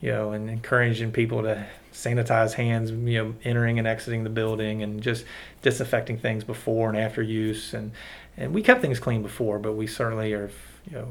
you 0.00 0.12
know 0.12 0.30
and 0.30 0.48
encouraging 0.48 1.10
people 1.10 1.42
to 1.42 1.66
sanitize 1.92 2.54
hands, 2.54 2.90
you 2.90 3.22
know, 3.22 3.34
entering 3.44 3.78
and 3.78 3.86
exiting 3.88 4.24
the 4.24 4.30
building, 4.30 4.82
and 4.82 5.02
just 5.02 5.24
disinfecting 5.62 6.18
things 6.18 6.44
before 6.44 6.88
and 6.88 6.98
after 6.98 7.22
use. 7.22 7.74
And 7.74 7.92
and 8.36 8.54
we 8.54 8.62
kept 8.62 8.80
things 8.80 9.00
clean 9.00 9.22
before, 9.22 9.58
but 9.58 9.72
we 9.74 9.86
certainly 9.86 10.32
are, 10.32 10.50
you 10.90 10.92
know, 10.92 11.08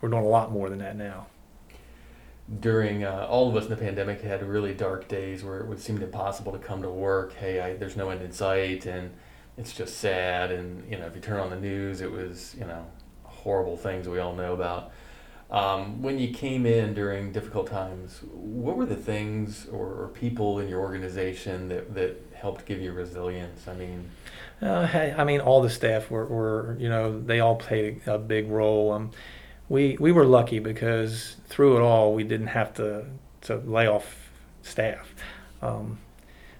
we're 0.00 0.08
doing 0.08 0.24
a 0.24 0.28
lot 0.28 0.52
more 0.52 0.70
than 0.70 0.78
that 0.78 0.96
now. 0.96 1.26
During 2.60 3.04
uh, 3.04 3.26
all 3.28 3.48
of 3.48 3.56
us 3.56 3.64
in 3.64 3.70
the 3.70 3.76
pandemic 3.76 4.22
had 4.22 4.42
really 4.42 4.74
dark 4.74 5.06
days 5.06 5.44
where 5.44 5.60
it 5.60 5.66
would 5.66 5.80
seem 5.80 6.02
impossible 6.02 6.52
to 6.52 6.58
come 6.58 6.82
to 6.82 6.90
work. 6.90 7.34
Hey, 7.34 7.60
I, 7.60 7.74
there's 7.74 7.96
no 7.96 8.10
end 8.10 8.22
in 8.22 8.32
sight, 8.32 8.86
and 8.86 9.10
it's 9.56 9.72
just 9.72 9.98
sad. 9.98 10.50
And 10.50 10.90
you 10.90 10.98
know, 10.98 11.06
if 11.06 11.14
you 11.14 11.20
turn 11.20 11.38
on 11.38 11.50
the 11.50 11.60
news, 11.60 12.00
it 12.00 12.10
was 12.10 12.56
you 12.58 12.66
know 12.66 12.86
horrible 13.22 13.76
things 13.76 14.08
we 14.08 14.18
all 14.18 14.34
know 14.34 14.52
about. 14.52 14.92
Um, 15.50 16.00
when 16.00 16.20
you 16.20 16.32
came 16.32 16.64
in 16.64 16.94
during 16.94 17.32
difficult 17.32 17.66
times, 17.66 18.20
what 18.30 18.76
were 18.76 18.86
the 18.86 18.94
things 18.94 19.66
or, 19.72 19.86
or, 19.86 20.08
people 20.14 20.60
in 20.60 20.68
your 20.68 20.78
organization 20.78 21.66
that, 21.68 21.92
that 21.94 22.24
helped 22.34 22.66
give 22.66 22.80
you 22.80 22.92
resilience? 22.92 23.66
I 23.66 23.74
mean, 23.74 24.10
uh, 24.62 24.86
I 25.18 25.24
mean, 25.24 25.40
all 25.40 25.60
the 25.60 25.70
staff 25.70 26.08
were, 26.08 26.26
were, 26.26 26.76
you 26.78 26.88
know, 26.88 27.20
they 27.20 27.40
all 27.40 27.56
played 27.56 28.00
a 28.06 28.16
big 28.16 28.48
role. 28.48 28.92
Um, 28.92 29.10
we 29.70 29.96
we 29.98 30.12
were 30.12 30.26
lucky 30.26 30.58
because 30.58 31.36
through 31.48 31.76
it 31.76 31.80
all, 31.80 32.12
we 32.12 32.24
didn't 32.24 32.48
have 32.48 32.74
to 32.74 33.06
to 33.42 33.56
lay 33.56 33.86
off 33.86 34.30
staff. 34.62 35.14
Um, 35.62 35.98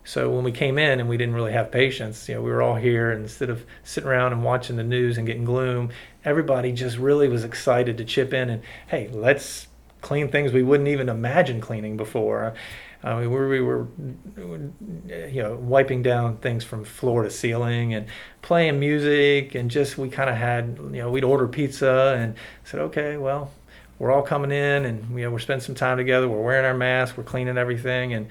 so 0.05 0.31
when 0.31 0.45
we 0.45 0.53
came 0.53 0.79
in 0.79 0.99
and 0.99 1.09
we 1.09 1.19
didn't 1.19 1.35
really 1.35 1.53
have 1.53 1.71
patients, 1.71 2.27
you 2.29 2.35
know, 2.37 2.43
we 2.43 2.51
were 2.51 2.63
all 2.63 2.77
here 2.77 3.11
and 3.11 3.23
instead 3.23 3.51
of 3.51 3.67
sitting 3.85 4.09
around 4.09 4.33
and 4.33 4.43
watching 4.43 4.77
the 4.77 4.83
news 4.83 5.19
and 5.19 5.27
getting 5.27 5.45
gloom, 5.45 5.91
everybody 6.25 6.73
just 6.73 6.97
really 6.97 7.29
was 7.29 7.45
excited 7.45 7.99
to 7.99 8.05
chip 8.05 8.33
in 8.33 8.49
and 8.49 8.63
hey, 8.87 9.09
let's 9.13 9.67
clean 10.01 10.29
things 10.29 10.53
we 10.53 10.63
wouldn't 10.63 10.89
even 10.89 11.09
imagine 11.09 11.61
cleaning 11.61 11.97
before. 11.97 12.55
I 13.03 13.21
mean, 13.21 13.31
we 13.31 13.61
were, 13.61 13.89
you 14.37 15.43
know, 15.43 15.57
wiping 15.57 16.03
down 16.03 16.37
things 16.37 16.65
from 16.65 16.85
floor 16.85 17.23
to 17.23 17.31
ceiling 17.31 17.95
and 17.95 18.07
playing 18.43 18.79
music, 18.79 19.55
and 19.55 19.71
just 19.71 19.97
we 19.97 20.11
kind 20.11 20.29
of 20.29 20.37
had, 20.37 20.79
you 20.79 20.99
know, 20.99 21.11
we'd 21.11 21.25
order 21.25 21.49
pizza 21.49 22.15
and 22.19 22.35
said, 22.65 22.81
okay, 22.81 23.17
well, 23.17 23.53
we're 23.99 24.13
all 24.13 24.23
coming 24.23 24.51
in, 24.51 24.85
and 24.85 25.19
you 25.19 25.25
know, 25.25 25.31
we're 25.31 25.39
spending 25.39 25.65
some 25.65 25.75
time 25.75 25.97
together. 25.97 26.29
We're 26.29 26.43
wearing 26.43 26.67
our 26.67 26.77
masks, 26.77 27.17
we're 27.17 27.25
cleaning 27.25 27.57
everything, 27.57 28.13
and 28.13 28.29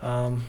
um, 0.00 0.44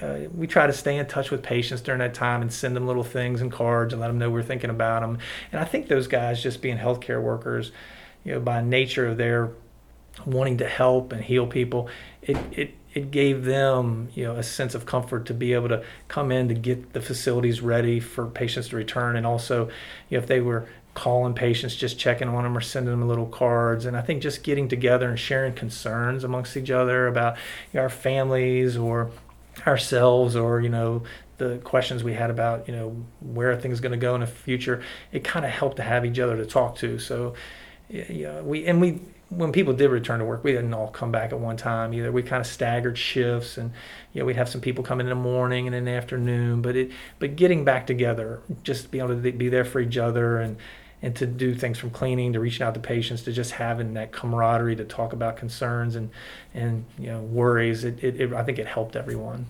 uh, 0.00 0.18
we 0.34 0.46
try 0.48 0.66
to 0.66 0.72
stay 0.72 0.96
in 0.96 1.06
touch 1.06 1.30
with 1.30 1.42
patients 1.42 1.82
during 1.82 2.00
that 2.00 2.14
time 2.14 2.42
and 2.42 2.52
send 2.52 2.74
them 2.74 2.86
little 2.86 3.04
things 3.04 3.40
and 3.40 3.50
cards 3.50 3.92
and 3.92 4.00
let 4.00 4.08
them 4.08 4.18
know 4.18 4.30
we're 4.30 4.42
thinking 4.42 4.70
about 4.70 5.02
them. 5.02 5.18
And 5.52 5.60
I 5.60 5.64
think 5.64 5.88
those 5.88 6.08
guys, 6.08 6.42
just 6.42 6.62
being 6.62 6.78
healthcare 6.78 7.22
workers, 7.22 7.70
you 8.24 8.32
know, 8.32 8.40
by 8.40 8.60
nature 8.60 9.06
of 9.06 9.18
their 9.18 9.50
wanting 10.26 10.58
to 10.58 10.68
help 10.68 11.12
and 11.12 11.22
heal 11.22 11.46
people, 11.46 11.88
it, 12.22 12.36
it 12.52 12.74
it 12.94 13.10
gave 13.10 13.44
them 13.44 14.08
you 14.14 14.24
know 14.24 14.36
a 14.36 14.42
sense 14.42 14.74
of 14.74 14.86
comfort 14.86 15.26
to 15.26 15.34
be 15.34 15.52
able 15.52 15.68
to 15.68 15.82
come 16.08 16.32
in 16.32 16.48
to 16.48 16.54
get 16.54 16.92
the 16.92 17.00
facilities 17.00 17.60
ready 17.60 18.00
for 18.00 18.26
patients 18.26 18.68
to 18.68 18.76
return. 18.76 19.16
And 19.16 19.26
also 19.26 19.66
you 20.08 20.16
know 20.16 20.22
if 20.22 20.26
they 20.26 20.40
were 20.40 20.68
calling 20.94 21.32
patients 21.32 21.76
just 21.76 21.96
checking 21.96 22.28
on 22.28 22.42
them 22.42 22.56
or 22.56 22.60
sending 22.60 22.90
them 22.90 23.06
little 23.06 23.26
cards. 23.26 23.84
And 23.84 23.96
i 23.96 24.00
think 24.00 24.22
just 24.22 24.42
getting 24.42 24.68
together 24.68 25.08
and 25.08 25.18
sharing 25.18 25.52
concerns 25.54 26.24
amongst 26.24 26.56
each 26.56 26.70
other 26.70 27.06
about 27.06 27.36
you 27.72 27.78
know, 27.78 27.82
our 27.82 27.88
families 27.88 28.76
or 28.76 29.10
ourselves 29.66 30.36
or 30.36 30.60
you 30.60 30.68
know 30.68 31.02
the 31.38 31.58
questions 31.58 32.02
we 32.02 32.14
had 32.14 32.30
about 32.30 32.66
you 32.68 32.74
know 32.74 33.04
where 33.20 33.52
are 33.52 33.56
things 33.56 33.80
going 33.80 33.92
to 33.92 33.98
go 33.98 34.14
in 34.14 34.20
the 34.22 34.26
future 34.26 34.82
it 35.12 35.22
kind 35.22 35.44
of 35.44 35.52
helped 35.52 35.76
to 35.76 35.82
have 35.82 36.04
each 36.04 36.18
other 36.18 36.36
to 36.36 36.46
talk 36.46 36.76
to. 36.76 36.98
So 36.98 37.34
yeah 37.88 38.40
we 38.40 38.66
and 38.66 38.80
we 38.80 39.00
when 39.30 39.52
people 39.52 39.74
did 39.74 39.90
return 39.90 40.20
to 40.20 40.24
work 40.24 40.42
we 40.42 40.52
didn't 40.52 40.72
all 40.72 40.88
come 40.88 41.12
back 41.12 41.32
at 41.32 41.38
one 41.38 41.56
time 41.56 41.92
either. 41.92 42.10
We 42.10 42.22
kind 42.22 42.40
of 42.40 42.46
staggered 42.46 42.96
shifts 42.96 43.58
and 43.58 43.72
you 44.12 44.20
know 44.20 44.26
we'd 44.26 44.36
have 44.36 44.48
some 44.48 44.60
people 44.60 44.82
come 44.82 45.00
in 45.00 45.08
the 45.08 45.14
morning 45.14 45.66
and 45.66 45.74
in 45.74 45.84
the 45.84 45.90
afternoon 45.90 46.62
but 46.62 46.76
it 46.76 46.90
but 47.18 47.36
getting 47.36 47.64
back 47.64 47.86
together 47.86 48.40
just 48.62 48.90
being 48.90 49.04
able 49.04 49.20
to 49.20 49.32
be 49.32 49.48
there 49.48 49.64
for 49.64 49.80
each 49.80 49.98
other 49.98 50.38
and 50.38 50.56
and 51.00 51.14
to 51.14 51.26
do 51.26 51.54
things 51.54 51.78
from 51.78 51.90
cleaning 51.90 52.32
to 52.32 52.40
reaching 52.40 52.66
out 52.66 52.74
to 52.74 52.80
patients 52.80 53.22
to 53.22 53.32
just 53.32 53.52
having 53.52 53.94
that 53.94 54.12
camaraderie 54.12 54.76
to 54.76 54.84
talk 54.84 55.12
about 55.12 55.36
concerns 55.36 55.94
and 55.94 56.10
and 56.54 56.84
you 56.98 57.06
know 57.06 57.20
worries 57.20 57.84
it, 57.84 58.02
it, 58.02 58.20
it 58.20 58.32
I 58.32 58.42
think 58.42 58.58
it 58.58 58.66
helped 58.66 58.96
everyone. 58.96 59.46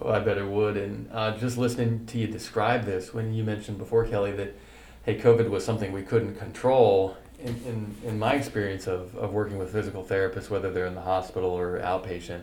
Oh, 0.00 0.10
I 0.10 0.18
bet 0.18 0.38
it 0.38 0.46
would. 0.46 0.76
And 0.76 1.08
uh, 1.12 1.36
just 1.36 1.56
listening 1.56 2.04
to 2.06 2.18
you 2.18 2.26
describe 2.26 2.84
this 2.84 3.14
when 3.14 3.32
you 3.32 3.44
mentioned 3.44 3.78
before 3.78 4.04
Kelley 4.06 4.32
that 4.32 4.56
hey 5.04 5.18
COVID 5.18 5.48
was 5.48 5.64
something 5.64 5.92
we 5.92 6.02
couldn't 6.02 6.36
control 6.36 7.16
in, 7.38 7.56
in, 7.66 7.96
in 8.04 8.18
my 8.18 8.34
experience 8.34 8.86
of, 8.86 9.14
of 9.16 9.32
working 9.32 9.58
with 9.58 9.72
physical 9.72 10.04
therapists 10.04 10.50
whether 10.50 10.70
they're 10.70 10.86
in 10.86 10.94
the 10.94 11.00
hospital 11.00 11.50
or 11.50 11.78
outpatient 11.80 12.42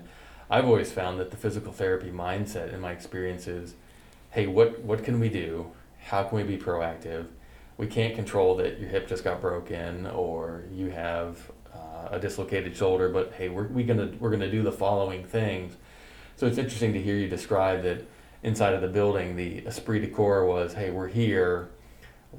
I've 0.50 0.65
always 0.65 0.91
found 0.91 1.19
that 1.19 1.31
the 1.31 1.38
physical 1.38 1.71
therapy 1.71 2.12
mindset 2.12 2.74
in 2.74 2.81
my 2.81 2.91
experience 2.91 3.48
is 3.48 3.75
hey 4.31 4.48
what 4.48 4.79
what 4.81 5.03
can 5.03 5.19
we 5.19 5.29
do 5.29 5.71
how 6.03 6.24
can 6.24 6.38
we 6.38 6.43
be 6.43 6.57
proactive 6.57 7.27
we 7.77 7.88
can't 7.88 8.13
control 8.13 8.55
that 8.57 8.79
your 8.79 8.89
hip 8.89 9.07
just 9.07 9.24
got 9.24 9.41
broken 9.41 10.05
or 10.07 10.63
you 10.71 10.91
have 10.91 11.51
uh, 11.74 12.10
a 12.12 12.19
dislocated 12.19 12.75
shoulder, 12.75 13.10
but 13.10 13.33
hey, 13.33 13.50
we're 13.50 13.67
we 13.67 13.83
gonna 13.83 14.12
we're 14.19 14.29
gonna 14.29 14.51
do 14.51 14.62
the 14.62 14.71
following 14.71 15.24
things. 15.24 15.75
So 16.36 16.45
it's 16.45 16.57
interesting 16.57 16.93
to 16.93 17.01
hear 17.01 17.15
you 17.15 17.27
describe 17.27 17.83
that 17.83 18.05
inside 18.43 18.74
of 18.74 18.81
the 18.81 18.88
building, 18.88 19.36
the 19.36 19.65
esprit 19.65 20.00
de 20.00 20.07
corps 20.07 20.45
was, 20.45 20.74
hey, 20.74 20.89
we're 20.91 21.07
here, 21.07 21.69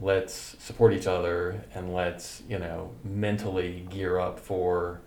let's 0.01 0.57
support 0.59 0.93
each 0.93 1.07
other 1.07 1.63
and 1.75 1.93
let's 1.93 2.43
you 2.49 2.59
know 2.59 2.91
mentally 3.05 3.87
gear 3.91 4.19
up 4.19 4.39
for 4.39 5.01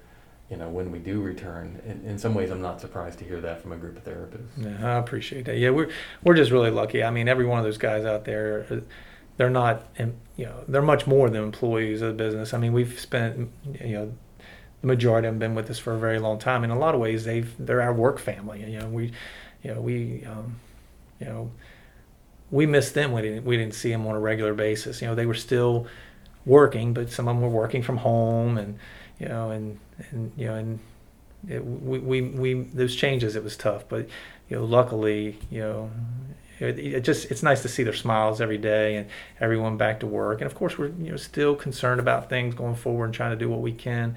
you 0.49 0.57
know 0.57 0.69
when 0.69 0.91
we 0.91 0.99
do 0.99 1.21
return 1.21 1.81
in, 1.85 2.07
in 2.07 2.19
some 2.19 2.35
ways 2.35 2.51
i'm 2.51 2.61
not 2.61 2.79
surprised 2.79 3.17
to 3.17 3.25
hear 3.25 3.41
that 3.41 3.61
from 3.61 3.71
a 3.71 3.77
group 3.77 3.97
of 3.97 4.03
therapists 4.03 4.45
yeah 4.57 4.95
i 4.95 4.99
appreciate 4.99 5.45
that 5.45 5.57
yeah 5.57 5.71
we're 5.71 5.89
we're 6.23 6.35
just 6.35 6.51
really 6.51 6.69
lucky 6.69 7.03
i 7.03 7.09
mean 7.09 7.27
every 7.27 7.45
one 7.45 7.57
of 7.57 7.65
those 7.65 7.79
guys 7.79 8.05
out 8.05 8.25
there 8.25 8.83
they're 9.37 9.49
not, 9.49 9.87
you 9.97 10.45
know, 10.45 10.63
they're 10.67 10.81
much 10.81 11.07
more 11.07 11.29
than 11.29 11.43
employees 11.43 12.01
of 12.01 12.09
the 12.09 12.23
business. 12.23 12.53
I 12.53 12.57
mean, 12.57 12.73
we've 12.73 12.99
spent, 12.99 13.51
you 13.81 13.93
know, 13.93 14.13
the 14.81 14.87
majority 14.87 15.27
of 15.27 15.33
them 15.33 15.39
been 15.39 15.55
with 15.55 15.69
us 15.69 15.77
for 15.77 15.93
a 15.93 15.99
very 15.99 16.19
long 16.19 16.39
time. 16.39 16.63
In 16.63 16.69
a 16.69 16.79
lot 16.79 16.95
of 16.95 17.01
ways, 17.01 17.25
they've 17.25 17.53
they're 17.59 17.81
our 17.81 17.93
work 17.93 18.17
family. 18.17 18.63
You 18.71 18.79
know, 18.79 18.87
we, 18.87 19.11
you 19.63 19.73
know, 19.73 19.81
we, 19.81 20.23
um, 20.25 20.55
you 21.19 21.25
know, 21.25 21.51
we 22.55 22.65
missed 22.65 22.93
them. 22.93 23.11
We 23.11 23.21
didn't 23.21 23.43
we 23.43 23.57
didn't 23.57 23.75
see 23.75 23.91
them 23.91 24.07
on 24.07 24.15
a 24.15 24.19
regular 24.19 24.53
basis. 24.53 25.01
You 25.01 25.09
know, 25.09 25.15
they 25.15 25.25
were 25.25 25.33
still 25.33 25.87
working, 26.45 26.93
but 26.93 27.11
some 27.11 27.27
of 27.27 27.35
them 27.35 27.43
were 27.43 27.49
working 27.49 27.83
from 27.83 27.97
home, 27.97 28.57
and 28.57 28.79
you 29.19 29.27
know, 29.27 29.51
and 29.51 29.77
and 30.11 30.31
you 30.37 30.47
know, 30.47 30.55
and 30.55 30.79
it, 31.49 31.65
we, 31.65 31.99
we 31.99 32.21
we 32.21 32.53
those 32.53 32.95
changes. 32.95 33.35
It 33.35 33.43
was 33.43 33.57
tough, 33.57 33.83
but 33.89 34.07
you 34.47 34.55
know, 34.55 34.63
luckily, 34.63 35.37
you 35.51 35.59
know, 35.59 35.91
it, 36.59 36.79
it, 36.79 37.01
just 37.01 37.29
it's 37.29 37.43
nice 37.43 37.61
to 37.63 37.67
see 37.67 37.83
their 37.83 37.93
smiles 37.93 38.39
every 38.39 38.57
day 38.57 38.95
and 38.95 39.09
everyone 39.41 39.75
back 39.75 39.99
to 39.99 40.07
work. 40.07 40.39
And 40.39 40.49
of 40.49 40.55
course, 40.55 40.77
we're 40.77 40.87
you 40.87 41.11
know 41.11 41.17
still 41.17 41.55
concerned 41.57 41.99
about 41.99 42.29
things 42.29 42.55
going 42.55 42.75
forward 42.75 43.05
and 43.05 43.13
trying 43.13 43.31
to 43.31 43.37
do 43.37 43.49
what 43.49 43.59
we 43.59 43.73
can, 43.73 44.15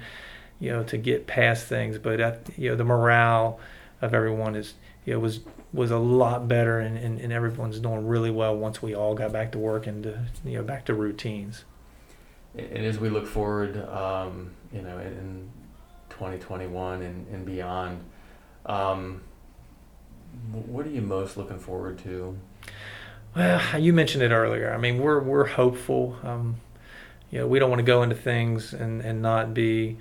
you 0.61 0.71
know, 0.71 0.83
to 0.83 0.97
get 0.97 1.27
past 1.27 1.67
things. 1.67 1.97
But 1.97 2.21
at, 2.21 2.57
you 2.57 2.69
know, 2.69 2.77
the 2.77 2.85
morale 2.85 3.59
of 4.01 4.13
everyone 4.13 4.55
is 4.55 4.75
you 5.05 5.13
know 5.13 5.19
was 5.19 5.41
was 5.71 5.91
a 5.91 5.97
lot 5.97 6.47
better, 6.47 6.79
and, 6.79 6.97
and, 6.97 7.19
and 7.19 7.31
everyone's 7.31 7.79
doing 7.79 8.07
really 8.07 8.31
well 8.31 8.55
once 8.55 8.81
we 8.81 8.95
all 8.95 9.13
got 9.13 9.31
back 9.31 9.51
to 9.51 9.59
work 9.59 9.85
and 9.85 10.03
to, 10.03 10.25
you 10.43 10.57
know 10.57 10.63
back 10.63 10.85
to 10.85 10.93
routines. 10.93 11.65
And 12.57 12.85
as 12.85 12.99
we 12.99 13.09
look 13.09 13.27
forward, 13.27 13.77
um, 13.89 14.51
you 14.73 14.81
know, 14.81 14.97
in 14.97 15.49
2021 16.09 17.01
and, 17.01 17.27
and 17.27 17.45
beyond. 17.45 18.03
Um, 18.65 19.21
what 20.51 20.85
are 20.85 20.89
you 20.89 21.01
most 21.01 21.37
looking 21.37 21.59
forward 21.59 21.99
to? 21.99 22.37
Well, 23.35 23.79
you 23.79 23.93
mentioned 23.93 24.23
it 24.23 24.31
earlier. 24.31 24.73
I 24.73 24.77
mean, 24.77 24.99
we're 24.99 25.19
we're 25.19 25.45
hopeful. 25.45 26.17
Um, 26.23 26.57
you 27.31 27.39
know, 27.39 27.47
we 27.47 27.59
don't 27.59 27.69
want 27.69 27.79
to 27.79 27.85
go 27.85 28.01
into 28.03 28.15
things 28.15 28.73
and, 28.73 29.01
and 29.01 29.21
not 29.21 29.53
be, 29.53 29.97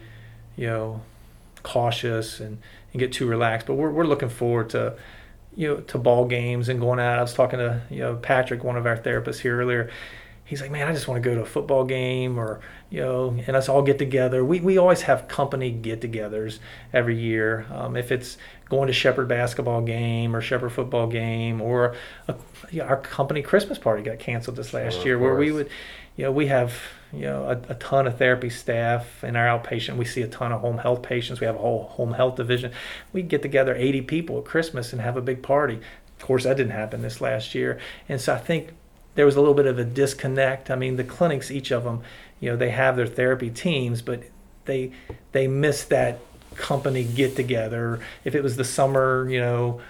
you 0.57 0.67
know, 0.67 1.03
cautious 1.63 2.41
and, 2.41 2.59
and 2.93 3.01
get 3.01 3.13
too 3.13 3.27
relaxed. 3.27 3.67
But 3.67 3.75
we're 3.75 3.91
we're 3.91 4.07
looking 4.07 4.31
forward 4.31 4.71
to, 4.71 4.97
you 5.59 5.67
know, 5.67 5.81
to 5.81 5.99
ball 5.99 6.25
games 6.25 6.69
and 6.69 6.79
going 6.79 7.01
out. 7.01 7.19
I 7.19 7.23
was 7.23 7.35
talking 7.35 7.59
to 7.59 7.83
you 7.91 7.99
know 7.99 8.15
Patrick, 8.15 8.63
one 8.63 8.77
of 8.77 8.87
our 8.87 8.97
therapists 8.97 9.41
here 9.41 9.59
earlier. 9.61 9.91
He's 10.49 10.63
like, 10.63 10.71
man, 10.71 10.89
I 10.89 10.95
just 10.95 11.07
want 11.07 11.23
to 11.23 11.29
go 11.29 11.35
to 11.35 11.43
a 11.43 11.47
football 11.47 11.85
game 11.85 12.39
or 12.39 12.61
you 12.89 13.03
know, 13.03 13.37
and 13.47 13.55
us 13.55 13.69
all 13.69 13.83
get 13.83 13.99
together. 13.99 14.43
We 14.43 14.61
we 14.61 14.79
always 14.79 15.03
have 15.03 15.29
company 15.29 15.71
get-togethers 15.71 16.59
every 16.91 17.19
year. 17.19 17.67
Um, 17.71 17.99
if 17.99 18.11
it's 18.11 18.39
going 18.71 18.87
to 18.87 18.95
Shepherd 18.95 19.29
basketball 19.29 19.83
game 19.83 20.35
or 20.35 20.41
Shepherd 20.41 20.71
football 20.71 21.07
game 21.07 21.61
or 21.61 21.95
a, 22.29 22.35
you 22.71 22.79
know, 22.79 22.87
our 22.87 22.97
company 22.97 23.43
Christmas 23.43 23.77
party 23.77 24.03
got 24.03 24.19
canceled 24.19 24.57
this 24.57 24.73
last 24.73 25.05
year 25.05 25.19
where 25.19 25.35
we 25.35 25.53
would, 25.53 25.69
you 26.17 26.25
know, 26.25 26.33
we 26.33 26.47
have 26.47 26.75
you 27.13 27.23
know 27.23 27.45
a, 27.45 27.73
a, 27.73 27.75
ton 27.75 28.07
of 28.07 28.17
therapy 28.17 28.49
staff 28.49 29.23
in 29.23 29.37
our 29.37 29.59
outpatient. 29.59 29.97
We 29.97 30.07
see 30.07 30.23
a 30.23 30.29
ton 30.29 30.53
of 30.53 30.63
home 30.63 30.79
health 30.79 31.03
patients. 31.03 31.41
We 31.41 31.47
have 31.47 31.57
a 31.57 31.59
whole 31.59 31.89
home 31.89 32.13
health 32.13 32.37
division. 32.37 32.73
We 33.13 33.21
get 33.21 33.43
together 33.43 33.75
80 33.75 34.03
people 34.03 34.39
at 34.39 34.47
Christmas 34.47 34.93
and 34.93 35.03
have 35.03 35.19
a 35.19 35.23
big 35.23 35.43
party. 35.43 35.75
Of 36.19 36.27
course, 36.27 36.45
that 36.45 36.57
didn't 36.57 36.73
happen 36.73 37.03
this 37.03 37.21
last 37.21 37.55
year, 37.55 37.79
and 38.09 38.19
so 38.19 38.35
I 38.35 38.39
think 38.39 38.71
there 39.19 39.27
was 39.27 39.35
a 39.35 39.41
little 39.41 39.55
bit 39.55 39.67
of 39.67 39.81
a 39.81 39.85
disconnect. 39.85 40.71
I 40.71 40.77
mean, 40.77 40.95
the 40.95 41.03
clinics, 41.03 41.51
each 41.51 41.73
of 41.73 41.83
them, 41.83 42.03
you 42.39 42.51
know, 42.51 42.57
they 42.57 42.71
have 42.71 42.95
their 42.95 43.09
therapy 43.09 43.51
teams, 43.51 44.01
but 44.01 44.23
they 44.65 44.93
they 45.33 45.49
miss 45.49 45.83
that 45.87 46.21
company 46.55 47.03
get 47.03 47.35
together, 47.35 47.99
if 48.23 48.37
it 48.37 48.45
was 48.45 48.55
the 48.55 48.63
summer, 48.63 49.29
you 49.29 49.41
know, 49.41 49.81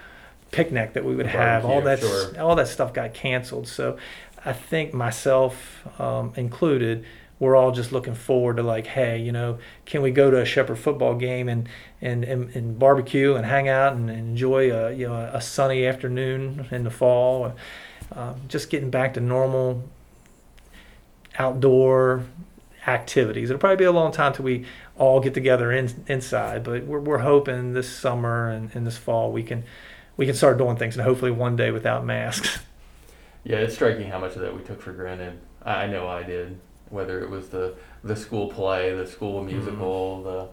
picnic 0.50 0.94
that 0.94 1.04
we 1.04 1.14
would 1.14 1.26
have, 1.26 1.66
all 1.66 1.82
that 1.82 1.99
sure. 1.99 2.40
all 2.40 2.56
that 2.56 2.68
stuff 2.68 2.94
got 2.94 3.12
canceled. 3.12 3.68
So 3.68 3.99
I 4.47 4.54
think 4.54 4.94
myself 4.94 5.87
um, 6.00 6.32
included, 6.35 7.04
we're 7.40 7.57
all 7.57 7.71
just 7.71 7.92
looking 7.92 8.14
forward 8.14 8.57
to 8.57 8.62
like, 8.62 8.87
hey, 8.87 9.18
you 9.18 9.33
know, 9.33 9.59
can 9.87 10.02
we 10.02 10.11
go 10.11 10.30
to 10.30 10.40
a 10.40 10.45
Shepherd 10.45 10.78
football 10.78 11.14
game 11.14 11.49
and 11.49 11.68
and, 12.00 12.25
and, 12.25 12.54
and 12.54 12.78
barbecue 12.78 13.35
and 13.35 13.47
hang 13.47 13.68
out 13.68 13.95
and 13.95 14.11
enjoy 14.11 14.73
a 14.73 14.92
you 14.92 15.09
know 15.09 15.14
a 15.33 15.40
sunny 15.40 15.87
afternoon 15.87 16.66
in 16.71 16.85
the 16.85 16.90
fall, 16.90 17.54
um, 18.12 18.40
just 18.49 18.71
getting 18.71 18.90
back 18.90 19.14
to 19.14 19.21
normal 19.21 19.85
outdoor 21.38 22.25
activities. 22.87 23.50
It'll 23.50 23.61
probably 23.61 23.76
be 23.76 23.85
a 23.85 23.92
long 23.92 24.12
time 24.12 24.33
till 24.33 24.45
we 24.45 24.64
all 24.97 25.21
get 25.21 25.35
together 25.35 25.71
in, 25.71 26.04
inside, 26.09 26.64
but 26.64 26.85
we're, 26.85 27.00
we're 27.00 27.18
hoping 27.18 27.73
this 27.73 27.88
summer 27.88 28.50
and, 28.50 28.71
and 28.75 28.87
this 28.87 28.97
fall 28.97 29.30
we 29.30 29.42
can 29.42 29.64
we 30.16 30.26
can 30.26 30.35
start 30.35 30.59
doing 30.59 30.76
things 30.76 30.97
and 30.97 31.04
hopefully 31.04 31.30
one 31.30 31.57
day 31.57 31.71
without 31.71 32.04
masks. 32.04 32.59
Yeah, 33.45 33.59
it's 33.59 33.76
striking 33.76 34.11
how 34.11 34.18
much 34.18 34.35
of 34.35 34.42
that 34.42 34.54
we 34.54 34.62
took 34.62 34.83
for 34.83 34.92
granted. 34.92 35.38
I 35.62 35.87
know 35.87 36.07
I 36.07 36.23
did. 36.23 36.59
Whether 36.90 37.23
it 37.23 37.30
was 37.30 37.49
the 37.49 37.75
the 38.02 38.16
school 38.16 38.49
play, 38.49 38.95
the 38.95 39.07
school 39.07 39.42
musical, 39.45 40.23
the 40.23 40.49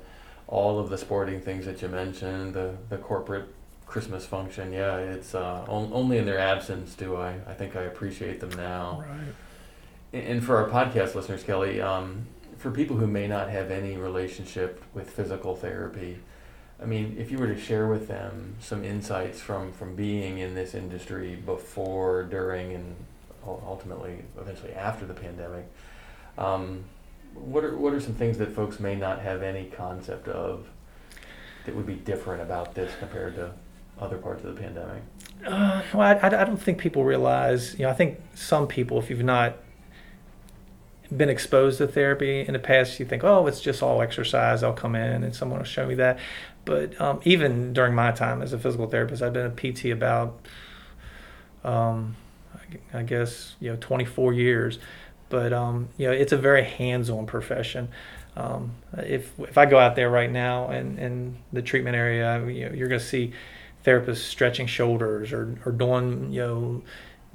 all 0.47 0.79
of 0.79 0.89
the 0.89 0.97
sporting 0.97 1.41
things 1.41 1.65
that 1.65 1.81
you 1.81 1.87
mentioned, 1.87 2.53
the 2.53 2.75
the 2.89 2.97
corporate 2.97 3.45
Christmas 3.85 4.25
function. 4.25 4.73
Yeah, 4.73 4.97
it's 4.97 5.33
uh, 5.35 5.65
on, 5.67 5.91
only 5.93 6.17
in 6.17 6.25
their 6.25 6.39
absence 6.39 6.95
do 6.95 7.15
I 7.15 7.35
I 7.47 7.53
think 7.53 7.75
I 7.75 7.83
appreciate 7.83 8.39
them 8.39 8.51
now. 8.51 9.03
Right. 9.07 10.21
And 10.21 10.43
for 10.43 10.57
our 10.57 10.69
podcast 10.69 11.13
listeners, 11.13 11.43
Kelley, 11.43 11.81
um, 11.81 12.27
for 12.57 12.71
people 12.71 12.95
who 12.95 13.07
may 13.07 13.27
not 13.27 13.49
have 13.49 13.69
any 13.69 13.97
relationship 13.97 14.81
with 14.93 15.09
physical 15.09 15.55
therapy, 15.55 16.19
I 16.81 16.85
mean, 16.85 17.15
if 17.17 17.31
you 17.31 17.37
were 17.37 17.47
to 17.47 17.59
share 17.59 17.87
with 17.87 18.07
them 18.07 18.55
some 18.59 18.83
insights 18.83 19.39
from, 19.39 19.71
from 19.71 19.95
being 19.95 20.37
in 20.39 20.55
this 20.55 20.73
industry 20.73 21.35
before, 21.35 22.23
during, 22.23 22.73
and 22.73 22.95
ultimately, 23.45 24.23
eventually 24.39 24.73
after 24.73 25.05
the 25.05 25.13
pandemic, 25.13 25.65
um, 26.37 26.83
what 27.33 27.63
are 27.63 27.77
what 27.77 27.93
are 27.93 27.99
some 27.99 28.13
things 28.13 28.37
that 28.37 28.53
folks 28.53 28.79
may 28.79 28.95
not 28.95 29.21
have 29.21 29.43
any 29.43 29.65
concept 29.65 30.27
of 30.27 30.67
that 31.65 31.75
would 31.75 31.85
be 31.85 31.95
different 31.95 32.41
about 32.41 32.75
this 32.75 32.91
compared 32.99 33.35
to 33.35 33.51
other 33.99 34.17
parts 34.17 34.43
of 34.43 34.55
the 34.55 34.61
pandemic? 34.61 35.01
Uh, 35.45 35.81
well, 35.93 36.17
I, 36.21 36.27
I 36.27 36.43
don't 36.43 36.61
think 36.61 36.77
people 36.77 37.03
realize. 37.03 37.73
You 37.73 37.85
know, 37.85 37.89
I 37.89 37.93
think 37.93 38.19
some 38.33 38.67
people, 38.67 38.99
if 38.99 39.09
you've 39.09 39.23
not 39.23 39.57
been 41.15 41.29
exposed 41.29 41.77
to 41.77 41.87
therapy 41.87 42.41
in 42.41 42.53
the 42.53 42.59
past, 42.59 42.99
you 42.99 43.05
think, 43.05 43.23
oh, 43.23 43.45
it's 43.47 43.61
just 43.61 43.83
all 43.83 44.01
exercise. 44.01 44.63
I'll 44.63 44.73
come 44.73 44.95
in 44.95 45.23
and 45.23 45.35
someone 45.35 45.59
will 45.59 45.65
show 45.65 45.85
me 45.85 45.95
that. 45.95 46.19
But 46.63 46.99
um, 46.99 47.19
even 47.23 47.73
during 47.73 47.93
my 47.93 48.11
time 48.11 48.41
as 48.41 48.53
a 48.53 48.59
physical 48.59 48.87
therapist, 48.87 49.21
I've 49.21 49.33
been 49.33 49.45
a 49.45 49.73
PT 49.73 49.85
about, 49.85 50.39
um, 51.63 52.15
I 52.93 53.03
guess, 53.03 53.55
you 53.59 53.71
know, 53.71 53.77
24 53.79 54.33
years. 54.33 54.79
But 55.29 55.53
um, 55.53 55.89
you 55.97 56.07
know, 56.07 56.13
it's 56.13 56.31
a 56.31 56.37
very 56.37 56.63
hands-on 56.63 57.25
profession. 57.25 57.89
Um, 58.37 58.71
if 58.97 59.37
if 59.39 59.57
I 59.57 59.65
go 59.65 59.79
out 59.79 59.95
there 59.95 60.09
right 60.09 60.31
now 60.31 60.67
and 60.67 60.99
in 60.99 61.37
the 61.53 61.61
treatment 61.61 61.95
area, 61.95 62.45
you 62.47 62.65
know, 62.65 62.75
you're 62.75 62.89
going 62.89 62.99
to 62.99 63.05
see 63.05 63.33
therapists 63.85 64.17
stretching 64.17 64.67
shoulders 64.67 65.31
or, 65.31 65.57
or 65.65 65.71
doing 65.71 66.31
you 66.31 66.41
know 66.41 66.83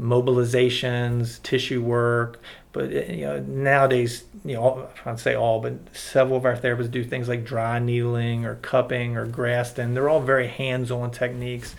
mobilizations, 0.00 1.42
tissue 1.42 1.82
work. 1.82 2.40
But 2.72 2.92
uh, 2.92 3.12
you 3.12 3.24
know 3.26 3.40
nowadays, 3.40 4.24
you 4.44 4.54
know 4.54 4.88
I'd 5.04 5.18
say 5.18 5.34
all, 5.34 5.60
but 5.60 5.74
several 5.96 6.36
of 6.36 6.44
our 6.44 6.56
therapists 6.56 6.90
do 6.90 7.04
things 7.04 7.28
like 7.28 7.44
dry 7.44 7.78
needling 7.78 8.44
or 8.44 8.56
cupping 8.56 9.16
or 9.16 9.26
Graston. 9.26 9.94
They're 9.94 10.08
all 10.08 10.20
very 10.20 10.48
hands-on 10.48 11.10
techniques. 11.10 11.74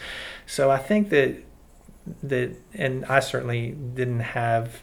So 0.46 0.72
I 0.72 0.78
think 0.78 1.10
that 1.10 1.44
that, 2.24 2.56
and 2.74 3.06
I 3.06 3.20
certainly 3.20 3.72
didn't 3.72 4.22
have 4.22 4.82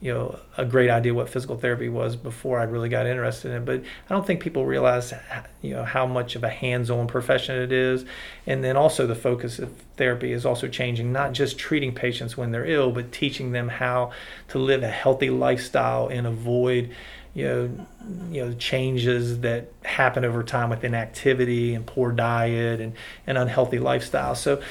you 0.00 0.12
know 0.12 0.38
a 0.58 0.64
great 0.64 0.90
idea 0.90 1.14
what 1.14 1.28
physical 1.28 1.56
therapy 1.56 1.88
was 1.88 2.16
before 2.16 2.58
I 2.58 2.64
really 2.64 2.88
got 2.88 3.06
interested 3.06 3.50
in 3.50 3.58
it. 3.58 3.64
But 3.64 3.80
I 3.80 4.14
don't 4.14 4.26
think 4.26 4.40
people 4.40 4.66
realize 4.66 5.14
you 5.62 5.74
know 5.74 5.84
how 5.84 6.06
much 6.06 6.36
of 6.36 6.44
a 6.44 6.50
hands-on 6.50 7.06
profession 7.06 7.56
it 7.56 7.72
is, 7.72 8.04
and 8.46 8.62
then 8.62 8.76
also 8.76 9.06
the 9.06 9.14
focus 9.14 9.58
of 9.58 9.72
therapy 9.96 10.32
is 10.32 10.44
also 10.44 10.68
changing. 10.68 11.12
Not 11.12 11.32
just 11.32 11.58
treating 11.58 11.94
patients 11.94 12.36
when 12.36 12.50
they're 12.50 12.66
ill, 12.66 12.92
but 12.92 13.12
teaching 13.12 13.52
them 13.52 13.68
how 13.68 14.12
to 14.48 14.58
live 14.58 14.82
a 14.82 14.88
healthy 14.88 15.30
lifestyle 15.30 16.08
and 16.08 16.26
avoid 16.26 16.94
you 17.34 17.44
know 17.44 17.86
you 18.30 18.44
know 18.44 18.52
changes 18.54 19.40
that 19.40 19.72
happen 19.84 20.24
over 20.24 20.42
time 20.42 20.70
with 20.70 20.84
inactivity 20.84 21.74
and 21.74 21.84
poor 21.84 22.12
diet 22.12 22.80
and 22.80 22.94
an 23.26 23.36
unhealthy 23.36 23.78
lifestyle. 23.78 24.34
So 24.34 24.62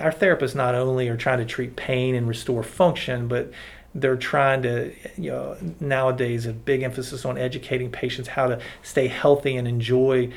our 0.00 0.12
therapists 0.12 0.54
not 0.54 0.74
only 0.74 1.08
are 1.08 1.16
trying 1.16 1.38
to 1.38 1.44
treat 1.44 1.76
pain 1.76 2.14
and 2.14 2.26
restore 2.26 2.62
function, 2.62 3.28
but 3.28 3.52
they're 4.00 4.16
trying 4.16 4.62
to, 4.62 4.92
you 5.16 5.30
know, 5.30 5.56
nowadays 5.80 6.46
a 6.46 6.52
big 6.52 6.82
emphasis 6.82 7.24
on 7.24 7.38
educating 7.38 7.90
patients 7.90 8.28
how 8.28 8.46
to 8.46 8.60
stay 8.82 9.08
healthy 9.08 9.56
and 9.56 9.66
enjoy, 9.66 10.30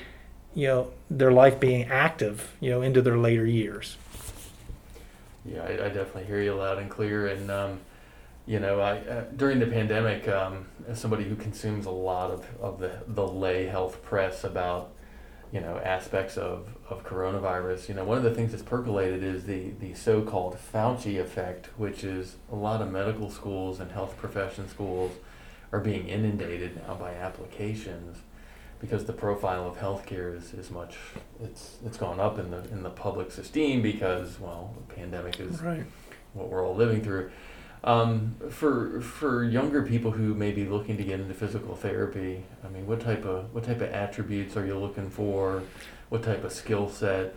you 0.55 0.67
know, 0.67 0.91
their 1.09 1.31
life 1.31 1.59
being 1.59 1.83
active, 1.85 2.55
you 2.59 2.69
know, 2.69 2.81
into 2.81 3.01
their 3.01 3.17
later 3.17 3.45
years. 3.45 3.97
Yeah, 5.45 5.63
I, 5.63 5.71
I 5.71 5.89
definitely 5.89 6.25
hear 6.25 6.41
you 6.41 6.53
loud 6.53 6.77
and 6.77 6.89
clear. 6.89 7.27
And 7.27 7.51
um, 7.51 7.79
you 8.45 8.59
know, 8.59 8.79
I 8.79 8.97
uh, 8.99 9.23
during 9.35 9.59
the 9.59 9.67
pandemic, 9.67 10.27
um, 10.27 10.65
as 10.87 10.99
somebody 10.99 11.23
who 11.23 11.35
consumes 11.35 11.85
a 11.85 11.91
lot 11.91 12.31
of, 12.31 12.45
of 12.61 12.79
the 12.79 12.91
the 13.07 13.27
lay 13.27 13.65
health 13.65 14.01
press 14.03 14.43
about 14.43 14.91
you 15.51 15.59
know 15.59 15.77
aspects 15.83 16.37
of, 16.37 16.67
of 16.89 17.03
coronavirus, 17.03 17.89
you 17.89 17.95
know, 17.95 18.03
one 18.03 18.17
of 18.17 18.23
the 18.23 18.33
things 18.33 18.51
that's 18.51 18.63
percolated 18.63 19.23
is 19.23 19.45
the 19.45 19.71
the 19.79 19.93
so-called 19.93 20.57
Fauci 20.73 21.19
effect, 21.19 21.67
which 21.77 22.03
is 22.03 22.35
a 22.51 22.55
lot 22.55 22.81
of 22.81 22.91
medical 22.91 23.29
schools 23.29 23.79
and 23.79 23.91
health 23.91 24.15
profession 24.17 24.67
schools 24.69 25.11
are 25.71 25.79
being 25.79 26.07
inundated 26.07 26.75
now 26.87 26.95
by 26.95 27.13
applications 27.13 28.17
because 28.79 29.05
the 29.05 29.13
profile 29.13 29.67
of 29.67 29.77
healthcare 29.77 30.35
is, 30.35 30.53
is 30.53 30.71
much 30.71 30.95
it's 31.43 31.77
it's 31.85 31.97
gone 31.97 32.19
up 32.19 32.39
in 32.39 32.49
the 32.51 32.63
in 32.71 32.81
the 32.81 32.89
public's 32.89 33.37
esteem 33.37 33.81
because 33.81 34.39
well 34.39 34.73
the 34.87 34.93
pandemic 34.95 35.39
is 35.39 35.61
Right. 35.61 35.83
what 36.33 36.49
we're 36.49 36.65
all 36.65 36.75
living 36.75 37.01
through. 37.03 37.29
Um, 37.83 38.35
for 38.49 38.99
for 39.01 39.43
younger 39.43 39.83
people 39.83 40.11
who 40.11 40.33
may 40.33 40.51
be 40.51 40.65
looking 40.65 40.97
to 40.97 41.03
get 41.03 41.19
into 41.19 41.33
physical 41.33 41.75
therapy, 41.75 42.43
I 42.63 42.67
mean, 42.69 42.85
what 42.85 42.99
type 42.99 43.23
of 43.25 43.53
what 43.53 43.63
type 43.63 43.81
of 43.81 43.89
attributes 43.89 44.57
are 44.57 44.65
you 44.65 44.77
looking 44.77 45.09
for? 45.09 45.63
What 46.09 46.23
type 46.23 46.43
of 46.43 46.51
skill 46.51 46.89
set 46.89 47.35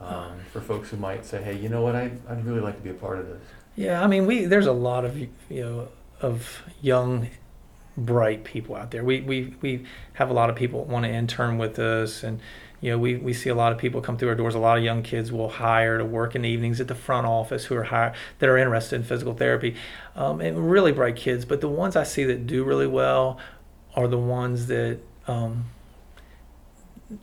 um, 0.00 0.40
for 0.52 0.60
folks 0.60 0.90
who 0.90 0.96
might 0.96 1.24
say, 1.24 1.42
hey, 1.42 1.56
you 1.56 1.68
know 1.68 1.82
what, 1.82 1.94
I 1.94 2.10
I'd 2.28 2.44
really 2.44 2.60
like 2.60 2.76
to 2.76 2.82
be 2.82 2.90
a 2.90 2.94
part 2.94 3.18
of 3.18 3.28
this. 3.28 3.42
Yeah, 3.76 4.02
I 4.02 4.08
mean, 4.08 4.26
we 4.26 4.46
there's 4.46 4.66
a 4.66 4.72
lot 4.72 5.04
of 5.04 5.16
you 5.16 5.28
know 5.50 5.88
of 6.20 6.62
young, 6.82 7.28
bright 7.96 8.42
people 8.42 8.74
out 8.74 8.90
there. 8.90 9.04
We 9.04 9.20
we 9.20 9.54
we 9.60 9.84
have 10.14 10.30
a 10.30 10.32
lot 10.32 10.50
of 10.50 10.56
people 10.56 10.84
want 10.84 11.04
to 11.04 11.10
intern 11.10 11.58
with 11.58 11.78
us, 11.78 12.24
and 12.24 12.40
you 12.80 12.90
know 12.90 12.98
we 12.98 13.16
we 13.16 13.32
see 13.32 13.50
a 13.50 13.54
lot 13.54 13.72
of 13.72 13.78
people 13.78 14.00
come 14.00 14.16
through 14.16 14.28
our 14.28 14.34
doors. 14.34 14.54
A 14.54 14.58
lot 14.58 14.78
of 14.78 14.84
young 14.84 15.02
kids 15.02 15.32
will 15.32 15.48
hire 15.48 15.98
to 15.98 16.04
work 16.04 16.34
in 16.34 16.42
the 16.42 16.48
evenings 16.48 16.80
at 16.80 16.88
the 16.88 16.94
front 16.94 17.26
office 17.26 17.64
who 17.66 17.76
are 17.76 17.84
hire, 17.84 18.14
that 18.38 18.48
are 18.48 18.56
interested 18.56 18.96
in 18.96 19.02
physical 19.02 19.34
therapy, 19.34 19.76
um, 20.14 20.40
and 20.40 20.70
really 20.70 20.92
bright 20.92 21.16
kids. 21.16 21.44
But 21.44 21.60
the 21.60 21.68
ones 21.68 21.96
I 21.96 22.04
see 22.04 22.24
that 22.24 22.46
do 22.46 22.64
really 22.64 22.86
well 22.86 23.38
are 23.94 24.08
the 24.08 24.18
ones 24.18 24.66
that. 24.66 25.00
Um, 25.26 25.66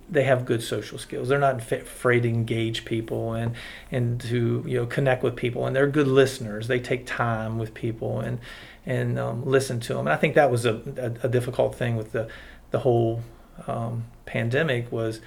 they 0.09 0.23
have 0.23 0.45
good 0.45 0.63
social 0.63 0.97
skills. 0.97 1.29
They're 1.29 1.37
not 1.37 1.71
afraid 1.71 2.23
to 2.23 2.29
engage 2.29 2.85
people 2.85 3.33
and 3.33 3.55
and 3.91 4.19
to 4.21 4.63
you 4.65 4.79
know 4.79 4.87
connect 4.87 5.21
with 5.21 5.35
people, 5.35 5.67
and 5.67 5.75
they're 5.75 5.87
good 5.87 6.07
listeners. 6.07 6.67
They 6.67 6.79
take 6.79 7.05
time 7.05 7.59
with 7.59 7.75
people 7.75 8.19
and 8.19 8.39
and 8.85 9.19
um, 9.19 9.45
listen 9.45 9.79
to 9.81 9.93
them. 9.93 10.07
And 10.07 10.09
I 10.09 10.15
think 10.15 10.35
that 10.35 10.49
was 10.49 10.65
a, 10.65 10.75
a, 10.97 11.27
a 11.27 11.29
difficult 11.29 11.75
thing 11.75 11.95
with 11.95 12.13
the 12.13 12.27
the 12.71 12.79
whole 12.79 13.21
um, 13.67 14.05
pandemic 14.25 14.91
was, 14.91 15.21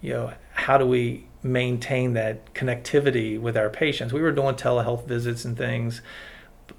you 0.00 0.12
know, 0.12 0.32
how 0.52 0.78
do 0.78 0.86
we 0.86 1.26
maintain 1.42 2.14
that 2.14 2.52
connectivity 2.54 3.40
with 3.40 3.56
our 3.56 3.70
patients? 3.70 4.12
We 4.12 4.22
were 4.22 4.32
doing 4.32 4.54
telehealth 4.54 5.06
visits 5.06 5.44
and 5.44 5.56
things, 5.56 6.02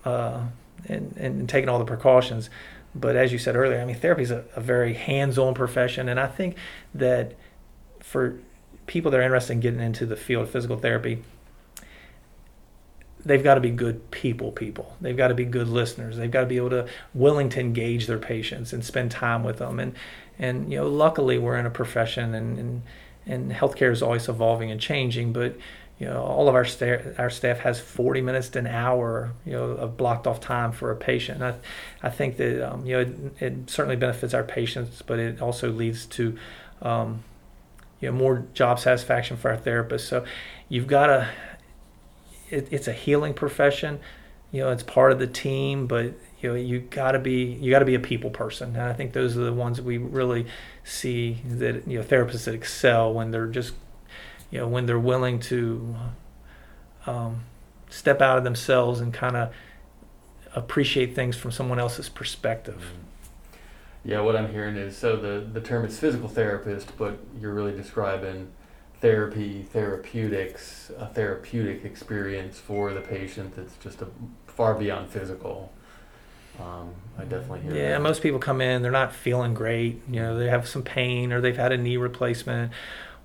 uh, 0.06 0.46
and 0.88 1.16
and 1.18 1.50
taking 1.50 1.70
all 1.70 1.80
the 1.80 1.86
precautions. 1.86 2.50
But 2.94 3.16
as 3.16 3.32
you 3.32 3.38
said 3.38 3.56
earlier, 3.56 3.80
I 3.80 3.86
mean, 3.86 3.96
therapy 3.96 4.24
is 4.24 4.32
a, 4.32 4.44
a 4.56 4.62
very 4.62 4.94
hands-on 4.94 5.54
profession, 5.54 6.10
and 6.10 6.20
I 6.20 6.28
think 6.28 6.58
that 6.94 7.36
for 8.00 8.40
people 8.86 9.12
that 9.12 9.20
are 9.20 9.24
interested 9.24 9.54
in 9.54 9.60
getting 9.62 9.80
into 9.80 10.06
the 10.06 10.18
field 10.18 10.44
of 10.44 10.50
physical 10.50 10.78
therapy, 10.78 11.24
they've 13.26 13.44
got 13.44 13.56
to 13.56 13.62
be 13.62 13.70
good 13.70 14.10
people 14.12 14.52
people 14.52 14.96
they've 15.02 15.18
got 15.18 15.28
to 15.28 15.34
be 15.34 15.46
good 15.46 15.68
listeners 15.68 16.18
they've 16.18 16.32
got 16.32 16.42
to 16.42 16.48
be 16.48 16.58
able 16.58 16.70
to 16.70 16.88
willing 17.14 17.50
to 17.50 17.60
engage 17.60 18.08
their 18.08 18.18
patients 18.18 18.74
and 18.74 18.84
spend 18.84 19.12
time 19.12 19.44
with 19.44 19.58
them 19.58 19.80
and 19.80 19.96
and 20.40 20.72
you 20.72 20.78
know 20.78 20.88
luckily 20.88 21.38
we're 21.38 21.58
in 21.58 21.66
a 21.66 21.72
profession 21.72 22.34
and 22.34 22.58
and, 22.58 22.82
and 23.26 23.52
healthcare 23.52 23.92
is 23.92 24.02
always 24.02 24.28
evolving 24.28 24.72
and 24.72 24.80
changing 24.80 25.34
but 25.34 25.56
you 26.00 26.08
know 26.08 26.22
all 26.22 26.50
of 26.50 26.56
our 26.56 26.66
staff 26.66 27.02
our 27.20 27.30
staff 27.30 27.60
has 27.60 27.80
40 27.80 28.22
minutes 28.22 28.50
to 28.50 28.60
an 28.60 28.68
hour 28.68 29.32
you 29.46 29.54
know 29.54 29.64
of 29.64 29.98
blocked 29.98 30.28
off 30.28 30.40
time 30.40 30.72
for 30.72 30.92
a 30.92 30.96
patient 30.96 31.42
and 31.42 31.54
I, 31.54 32.08
I 32.08 32.10
think 32.10 32.38
that 32.38 32.72
um, 32.72 32.86
you 32.86 32.94
know 32.94 33.02
it, 33.02 33.42
it 33.42 33.70
certainly 33.70 33.96
benefits 33.96 34.34
our 34.34 34.44
patients 34.44 35.02
but 35.02 35.20
it 35.20 35.42
also 35.42 35.72
leads 35.72 36.06
to 36.08 36.38
um, 36.82 37.24
you 38.02 38.10
know 38.10 38.18
more 38.18 38.46
job 38.54 38.80
satisfaction 38.80 39.38
for 39.38 39.52
our 39.52 39.58
therapists. 39.58 40.08
So 40.08 40.26
you've 40.68 40.88
got 40.88 41.08
to. 41.08 41.30
It, 42.50 42.68
it's 42.72 42.88
a 42.88 42.94
healing 42.94 43.34
profession. 43.34 44.00
You 44.52 44.64
know, 44.64 44.72
it's 44.72 44.84
part 44.84 45.14
of 45.14 45.20
the 45.20 45.28
team, 45.28 45.88
but 45.88 46.14
you 46.42 46.50
know 46.50 46.56
you 46.56 46.80
got 46.80 47.12
to 47.12 47.20
be 47.20 47.58
you 47.62 47.72
got 47.72 47.80
to 47.80 47.86
be 47.86 47.96
a 47.96 48.00
people 48.00 48.30
person. 48.30 48.70
And 48.76 48.84
i 48.84 48.94
think 48.94 49.14
those 49.14 49.38
are 49.38 49.44
the 49.44 49.54
ones 49.54 49.82
we 49.82 49.98
really 49.98 50.46
see 50.84 51.42
that 51.46 51.88
you 51.88 52.00
know 52.00 52.04
therapists 52.04 52.46
that 52.46 52.56
excel 52.56 53.14
when 53.14 53.32
they're 53.32 53.48
just 53.48 53.74
you 54.50 54.60
know 54.60 54.68
when 54.68 54.86
they're 54.86 55.00
willing 55.00 55.40
to 55.40 55.96
um, 57.06 57.44
step 57.90 58.22
out 58.22 58.38
of 58.38 58.44
themselves 58.44 59.00
and 59.00 59.14
kind 59.14 59.36
of 59.36 59.54
appreciate 60.54 61.16
things 61.16 61.38
from 61.38 61.52
someone 61.52 61.80
else's 61.80 62.10
perspective. 62.10 62.76
Mm-hmm. 62.76 64.10
yeah 64.10 64.20
what 64.20 64.36
i'm 64.36 64.52
hearing 64.52 64.76
is 64.76 64.98
so 64.98 65.16
the 65.16 65.46
the 65.54 65.62
term 65.62 65.86
is 65.86 65.98
physical 65.98 66.28
therapist 66.28 66.98
but 66.98 67.18
you're 67.40 67.54
really 67.54 67.76
describing 67.76 68.50
therapy 69.00 69.64
therapeutics 69.64 70.92
a 70.98 71.08
therapeutic 71.08 71.86
experience 71.86 72.60
for 72.60 72.94
the 72.94 73.02
patient 73.02 73.56
that's 73.56 73.76
just 73.78 74.02
a 74.02 74.08
far 74.48 74.76
beyond 74.76 75.10
physical 75.10 75.72
um, 76.60 76.94
I 77.18 77.24
definitely 77.24 77.62
hear. 77.62 77.76
Yeah, 77.76 77.90
that. 77.92 78.02
most 78.02 78.22
people 78.22 78.40
come 78.40 78.62
in, 78.62 78.82
they're 78.82 78.92
not 78.92 79.14
feeling 79.14 79.54
great. 79.54 80.02
You 80.10 80.22
know, 80.22 80.38
they 80.38 80.50
have 80.50 80.68
some 80.68 80.84
pain, 80.84 81.32
or 81.32 81.42
they've 81.42 81.58
had 81.58 81.72
a 81.72 81.78
knee 81.78 81.98
replacement, 81.98 82.72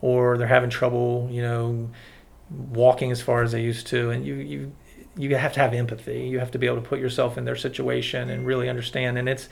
or 0.00 0.38
they're 0.38 0.46
having 0.46 0.70
trouble. 0.70 1.28
You 1.30 1.42
know, 1.42 1.90
walking 2.50 3.10
as 3.10 3.20
far 3.20 3.42
as 3.42 3.52
they 3.52 3.62
used 3.62 3.86
to, 3.88 4.10
and 4.10 4.24
you 4.24 4.34
you 4.34 4.72
you 5.16 5.36
have 5.36 5.52
to 5.54 5.60
have 5.60 5.74
empathy. 5.74 6.28
You 6.28 6.38
have 6.38 6.50
to 6.52 6.58
be 6.58 6.66
able 6.66 6.76
to 6.76 6.88
put 6.88 7.00
yourself 7.00 7.36
in 7.38 7.44
their 7.44 7.56
situation 7.56 8.30
and 8.30 8.46
really 8.46 8.68
understand. 8.68 9.18
And 9.18 9.28
it's 9.28 9.48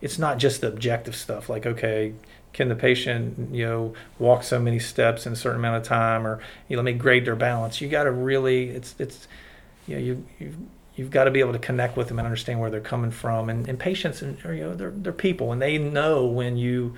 it's 0.00 0.18
not 0.18 0.38
just 0.38 0.60
the 0.60 0.68
objective 0.68 1.14
stuff 1.14 1.48
like 1.48 1.64
okay 1.64 2.12
can 2.52 2.68
the 2.68 2.74
patient 2.74 3.54
you 3.54 3.64
know 3.64 3.94
walk 4.18 4.42
so 4.42 4.58
many 4.58 4.78
steps 4.78 5.24
in 5.26 5.32
a 5.32 5.36
certain 5.36 5.60
amount 5.60 5.76
of 5.76 5.82
time 5.84 6.26
or 6.26 6.40
you 6.68 6.76
know 6.76 6.82
let 6.82 6.92
me 6.92 6.98
grade 6.98 7.24
their 7.24 7.36
balance 7.36 7.80
you 7.80 7.88
got 7.88 8.04
to 8.04 8.10
really 8.10 8.68
it's 8.68 8.94
it's 8.98 9.28
you 9.86 9.94
know 9.94 10.02
you 10.02 10.26
you 10.38 10.54
you've 10.94 11.10
got 11.10 11.24
to 11.24 11.30
be 11.30 11.40
able 11.40 11.52
to 11.52 11.58
connect 11.58 11.96
with 11.96 12.08
them 12.08 12.18
and 12.18 12.26
understand 12.26 12.60
where 12.60 12.70
they're 12.70 12.80
coming 12.80 13.10
from. 13.10 13.48
And, 13.48 13.68
and 13.68 13.78
patients, 13.78 14.22
and 14.22 14.38
you 14.44 14.64
know, 14.64 14.74
they're 14.74 14.90
they're 14.90 15.12
people, 15.12 15.52
and 15.52 15.60
they 15.60 15.78
know 15.78 16.26
when 16.26 16.56
you 16.56 16.96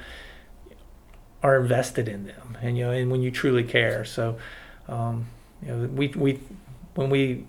are 1.42 1.60
invested 1.60 2.08
in 2.08 2.26
them, 2.26 2.58
and 2.60 2.76
you 2.76 2.84
know, 2.84 2.90
and 2.90 3.10
when 3.10 3.22
you 3.22 3.30
truly 3.30 3.64
care. 3.64 4.04
So, 4.04 4.38
um, 4.88 5.26
you 5.62 5.68
know, 5.68 5.86
we 5.88 6.08
we 6.08 6.40
when 6.94 7.10
we 7.10 7.46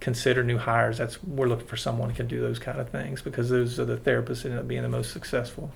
consider 0.00 0.44
new 0.44 0.58
hires, 0.58 0.98
that's 0.98 1.22
we're 1.22 1.48
looking 1.48 1.66
for 1.66 1.76
someone 1.76 2.10
who 2.10 2.16
can 2.16 2.26
do 2.26 2.40
those 2.40 2.58
kind 2.58 2.80
of 2.80 2.88
things 2.90 3.22
because 3.22 3.50
those 3.50 3.78
are 3.78 3.84
the 3.84 3.96
therapists 3.96 4.42
that 4.42 4.50
end 4.50 4.58
up 4.58 4.68
being 4.68 4.82
the 4.82 4.88
most 4.88 5.12
successful. 5.12 5.72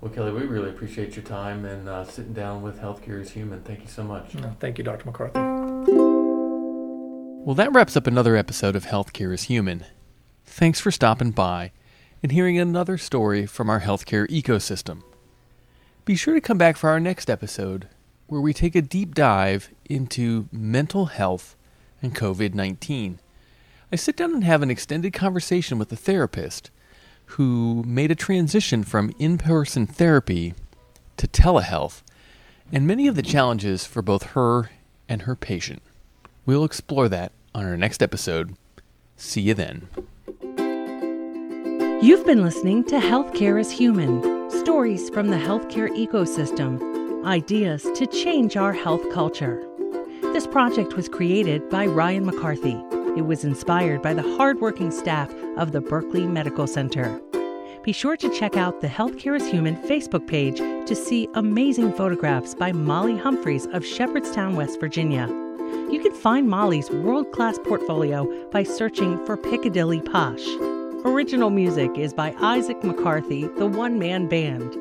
Well, 0.00 0.10
Kelley, 0.10 0.32
we 0.32 0.42
really 0.42 0.70
appreciate 0.70 1.14
your 1.14 1.24
time 1.24 1.64
and 1.64 1.88
uh, 1.88 2.04
sitting 2.04 2.32
down 2.32 2.62
with 2.62 2.80
Healthcare 2.80 3.20
is 3.20 3.30
Human. 3.30 3.60
Thank 3.60 3.82
you 3.82 3.86
so 3.86 4.02
much. 4.02 4.34
No, 4.34 4.56
thank 4.58 4.78
you, 4.78 4.82
Dr. 4.82 5.06
McCarthy. 5.06 5.51
Well, 7.44 7.56
that 7.56 7.72
wraps 7.72 7.96
up 7.96 8.06
another 8.06 8.36
episode 8.36 8.76
of 8.76 8.86
Healthcare 8.86 9.34
is 9.34 9.42
Human. 9.44 9.84
Thanks 10.44 10.78
for 10.78 10.92
stopping 10.92 11.32
by 11.32 11.72
and 12.22 12.30
hearing 12.30 12.56
another 12.56 12.96
story 12.96 13.46
from 13.46 13.68
our 13.68 13.80
healthcare 13.80 14.28
ecosystem. 14.28 15.02
Be 16.04 16.14
sure 16.14 16.34
to 16.34 16.40
come 16.40 16.56
back 16.56 16.76
for 16.76 16.88
our 16.88 17.00
next 17.00 17.28
episode, 17.28 17.88
where 18.28 18.40
we 18.40 18.54
take 18.54 18.76
a 18.76 18.80
deep 18.80 19.16
dive 19.16 19.70
into 19.90 20.48
mental 20.52 21.06
health 21.06 21.56
and 22.00 22.14
COVID 22.14 22.54
19. 22.54 23.18
I 23.90 23.96
sit 23.96 24.16
down 24.16 24.34
and 24.34 24.44
have 24.44 24.62
an 24.62 24.70
extended 24.70 25.12
conversation 25.12 25.80
with 25.80 25.90
a 25.90 25.96
therapist 25.96 26.70
who 27.24 27.82
made 27.84 28.12
a 28.12 28.14
transition 28.14 28.84
from 28.84 29.12
in 29.18 29.36
person 29.36 29.88
therapy 29.88 30.54
to 31.16 31.26
telehealth 31.26 32.02
and 32.70 32.86
many 32.86 33.08
of 33.08 33.16
the 33.16 33.20
challenges 33.22 33.84
for 33.84 34.00
both 34.00 34.22
her 34.34 34.70
and 35.08 35.22
her 35.22 35.34
patient. 35.34 35.82
We'll 36.44 36.64
explore 36.64 37.08
that 37.08 37.32
on 37.54 37.64
our 37.64 37.76
next 37.76 38.02
episode. 38.02 38.56
See 39.16 39.40
you 39.40 39.54
then. 39.54 39.88
You've 42.02 42.26
been 42.26 42.42
listening 42.42 42.82
to 42.84 42.96
Healthcare 42.96 43.60
is 43.60 43.70
Human 43.70 44.50
stories 44.50 45.10
from 45.10 45.28
the 45.28 45.36
healthcare 45.36 45.88
ecosystem, 45.90 47.24
ideas 47.24 47.82
to 47.94 48.06
change 48.06 48.56
our 48.56 48.72
health 48.72 49.08
culture. 49.12 49.64
This 50.32 50.46
project 50.46 50.94
was 50.94 51.08
created 51.08 51.68
by 51.68 51.86
Ryan 51.86 52.26
McCarthy. 52.26 52.76
It 53.16 53.26
was 53.26 53.44
inspired 53.44 54.02
by 54.02 54.14
the 54.14 54.36
hardworking 54.36 54.90
staff 54.90 55.32
of 55.56 55.72
the 55.72 55.80
Berkeley 55.80 56.26
Medical 56.26 56.66
Center. 56.66 57.20
Be 57.82 57.92
sure 57.92 58.16
to 58.16 58.30
check 58.30 58.56
out 58.56 58.80
the 58.80 58.88
Healthcare 58.88 59.36
is 59.36 59.48
Human 59.48 59.76
Facebook 59.76 60.26
page 60.26 60.58
to 60.58 60.94
see 60.94 61.28
amazing 61.34 61.92
photographs 61.92 62.54
by 62.54 62.72
Molly 62.72 63.16
Humphreys 63.16 63.66
of 63.66 63.84
Shepherdstown, 63.84 64.56
West 64.56 64.80
Virginia. 64.80 65.28
You 65.90 66.00
can 66.02 66.14
find 66.14 66.48
Molly's 66.48 66.90
world 66.90 67.30
class 67.32 67.58
portfolio 67.58 68.26
by 68.50 68.62
searching 68.62 69.22
for 69.26 69.36
Piccadilly 69.36 70.00
Posh. 70.00 70.46
Original 71.04 71.50
music 71.50 71.90
is 71.96 72.14
by 72.14 72.34
Isaac 72.40 72.82
McCarthy, 72.84 73.48
the 73.58 73.66
one 73.66 73.98
man 73.98 74.28
band. 74.28 74.72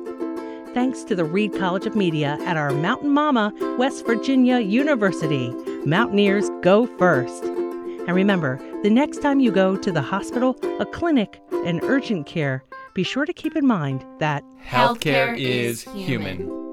thanks 0.74 1.04
to 1.04 1.14
the 1.14 1.24
Reed 1.24 1.54
College 1.58 1.86
of 1.86 1.94
Media 1.94 2.38
at 2.42 2.56
our 2.56 2.72
Mountain 2.72 3.10
Mama, 3.10 3.52
West 3.78 4.06
Virginia 4.06 4.58
University. 4.60 5.50
Mountaineers 5.84 6.48
go 6.62 6.86
first. 6.98 7.44
And 7.44 8.14
remember, 8.14 8.58
the 8.82 8.90
next 8.90 9.22
time 9.22 9.40
you 9.40 9.52
go 9.52 9.76
to 9.76 9.92
the 9.92 10.02
hospital, 10.02 10.56
a 10.80 10.86
clinic, 10.86 11.40
and 11.66 11.82
urgent 11.84 12.26
care, 12.26 12.64
be 12.94 13.02
sure 13.02 13.24
to 13.24 13.32
keep 13.32 13.54
in 13.54 13.66
mind 13.66 14.04
that 14.18 14.42
healthcare 14.66 15.38
is 15.38 15.82
human. 15.82 16.71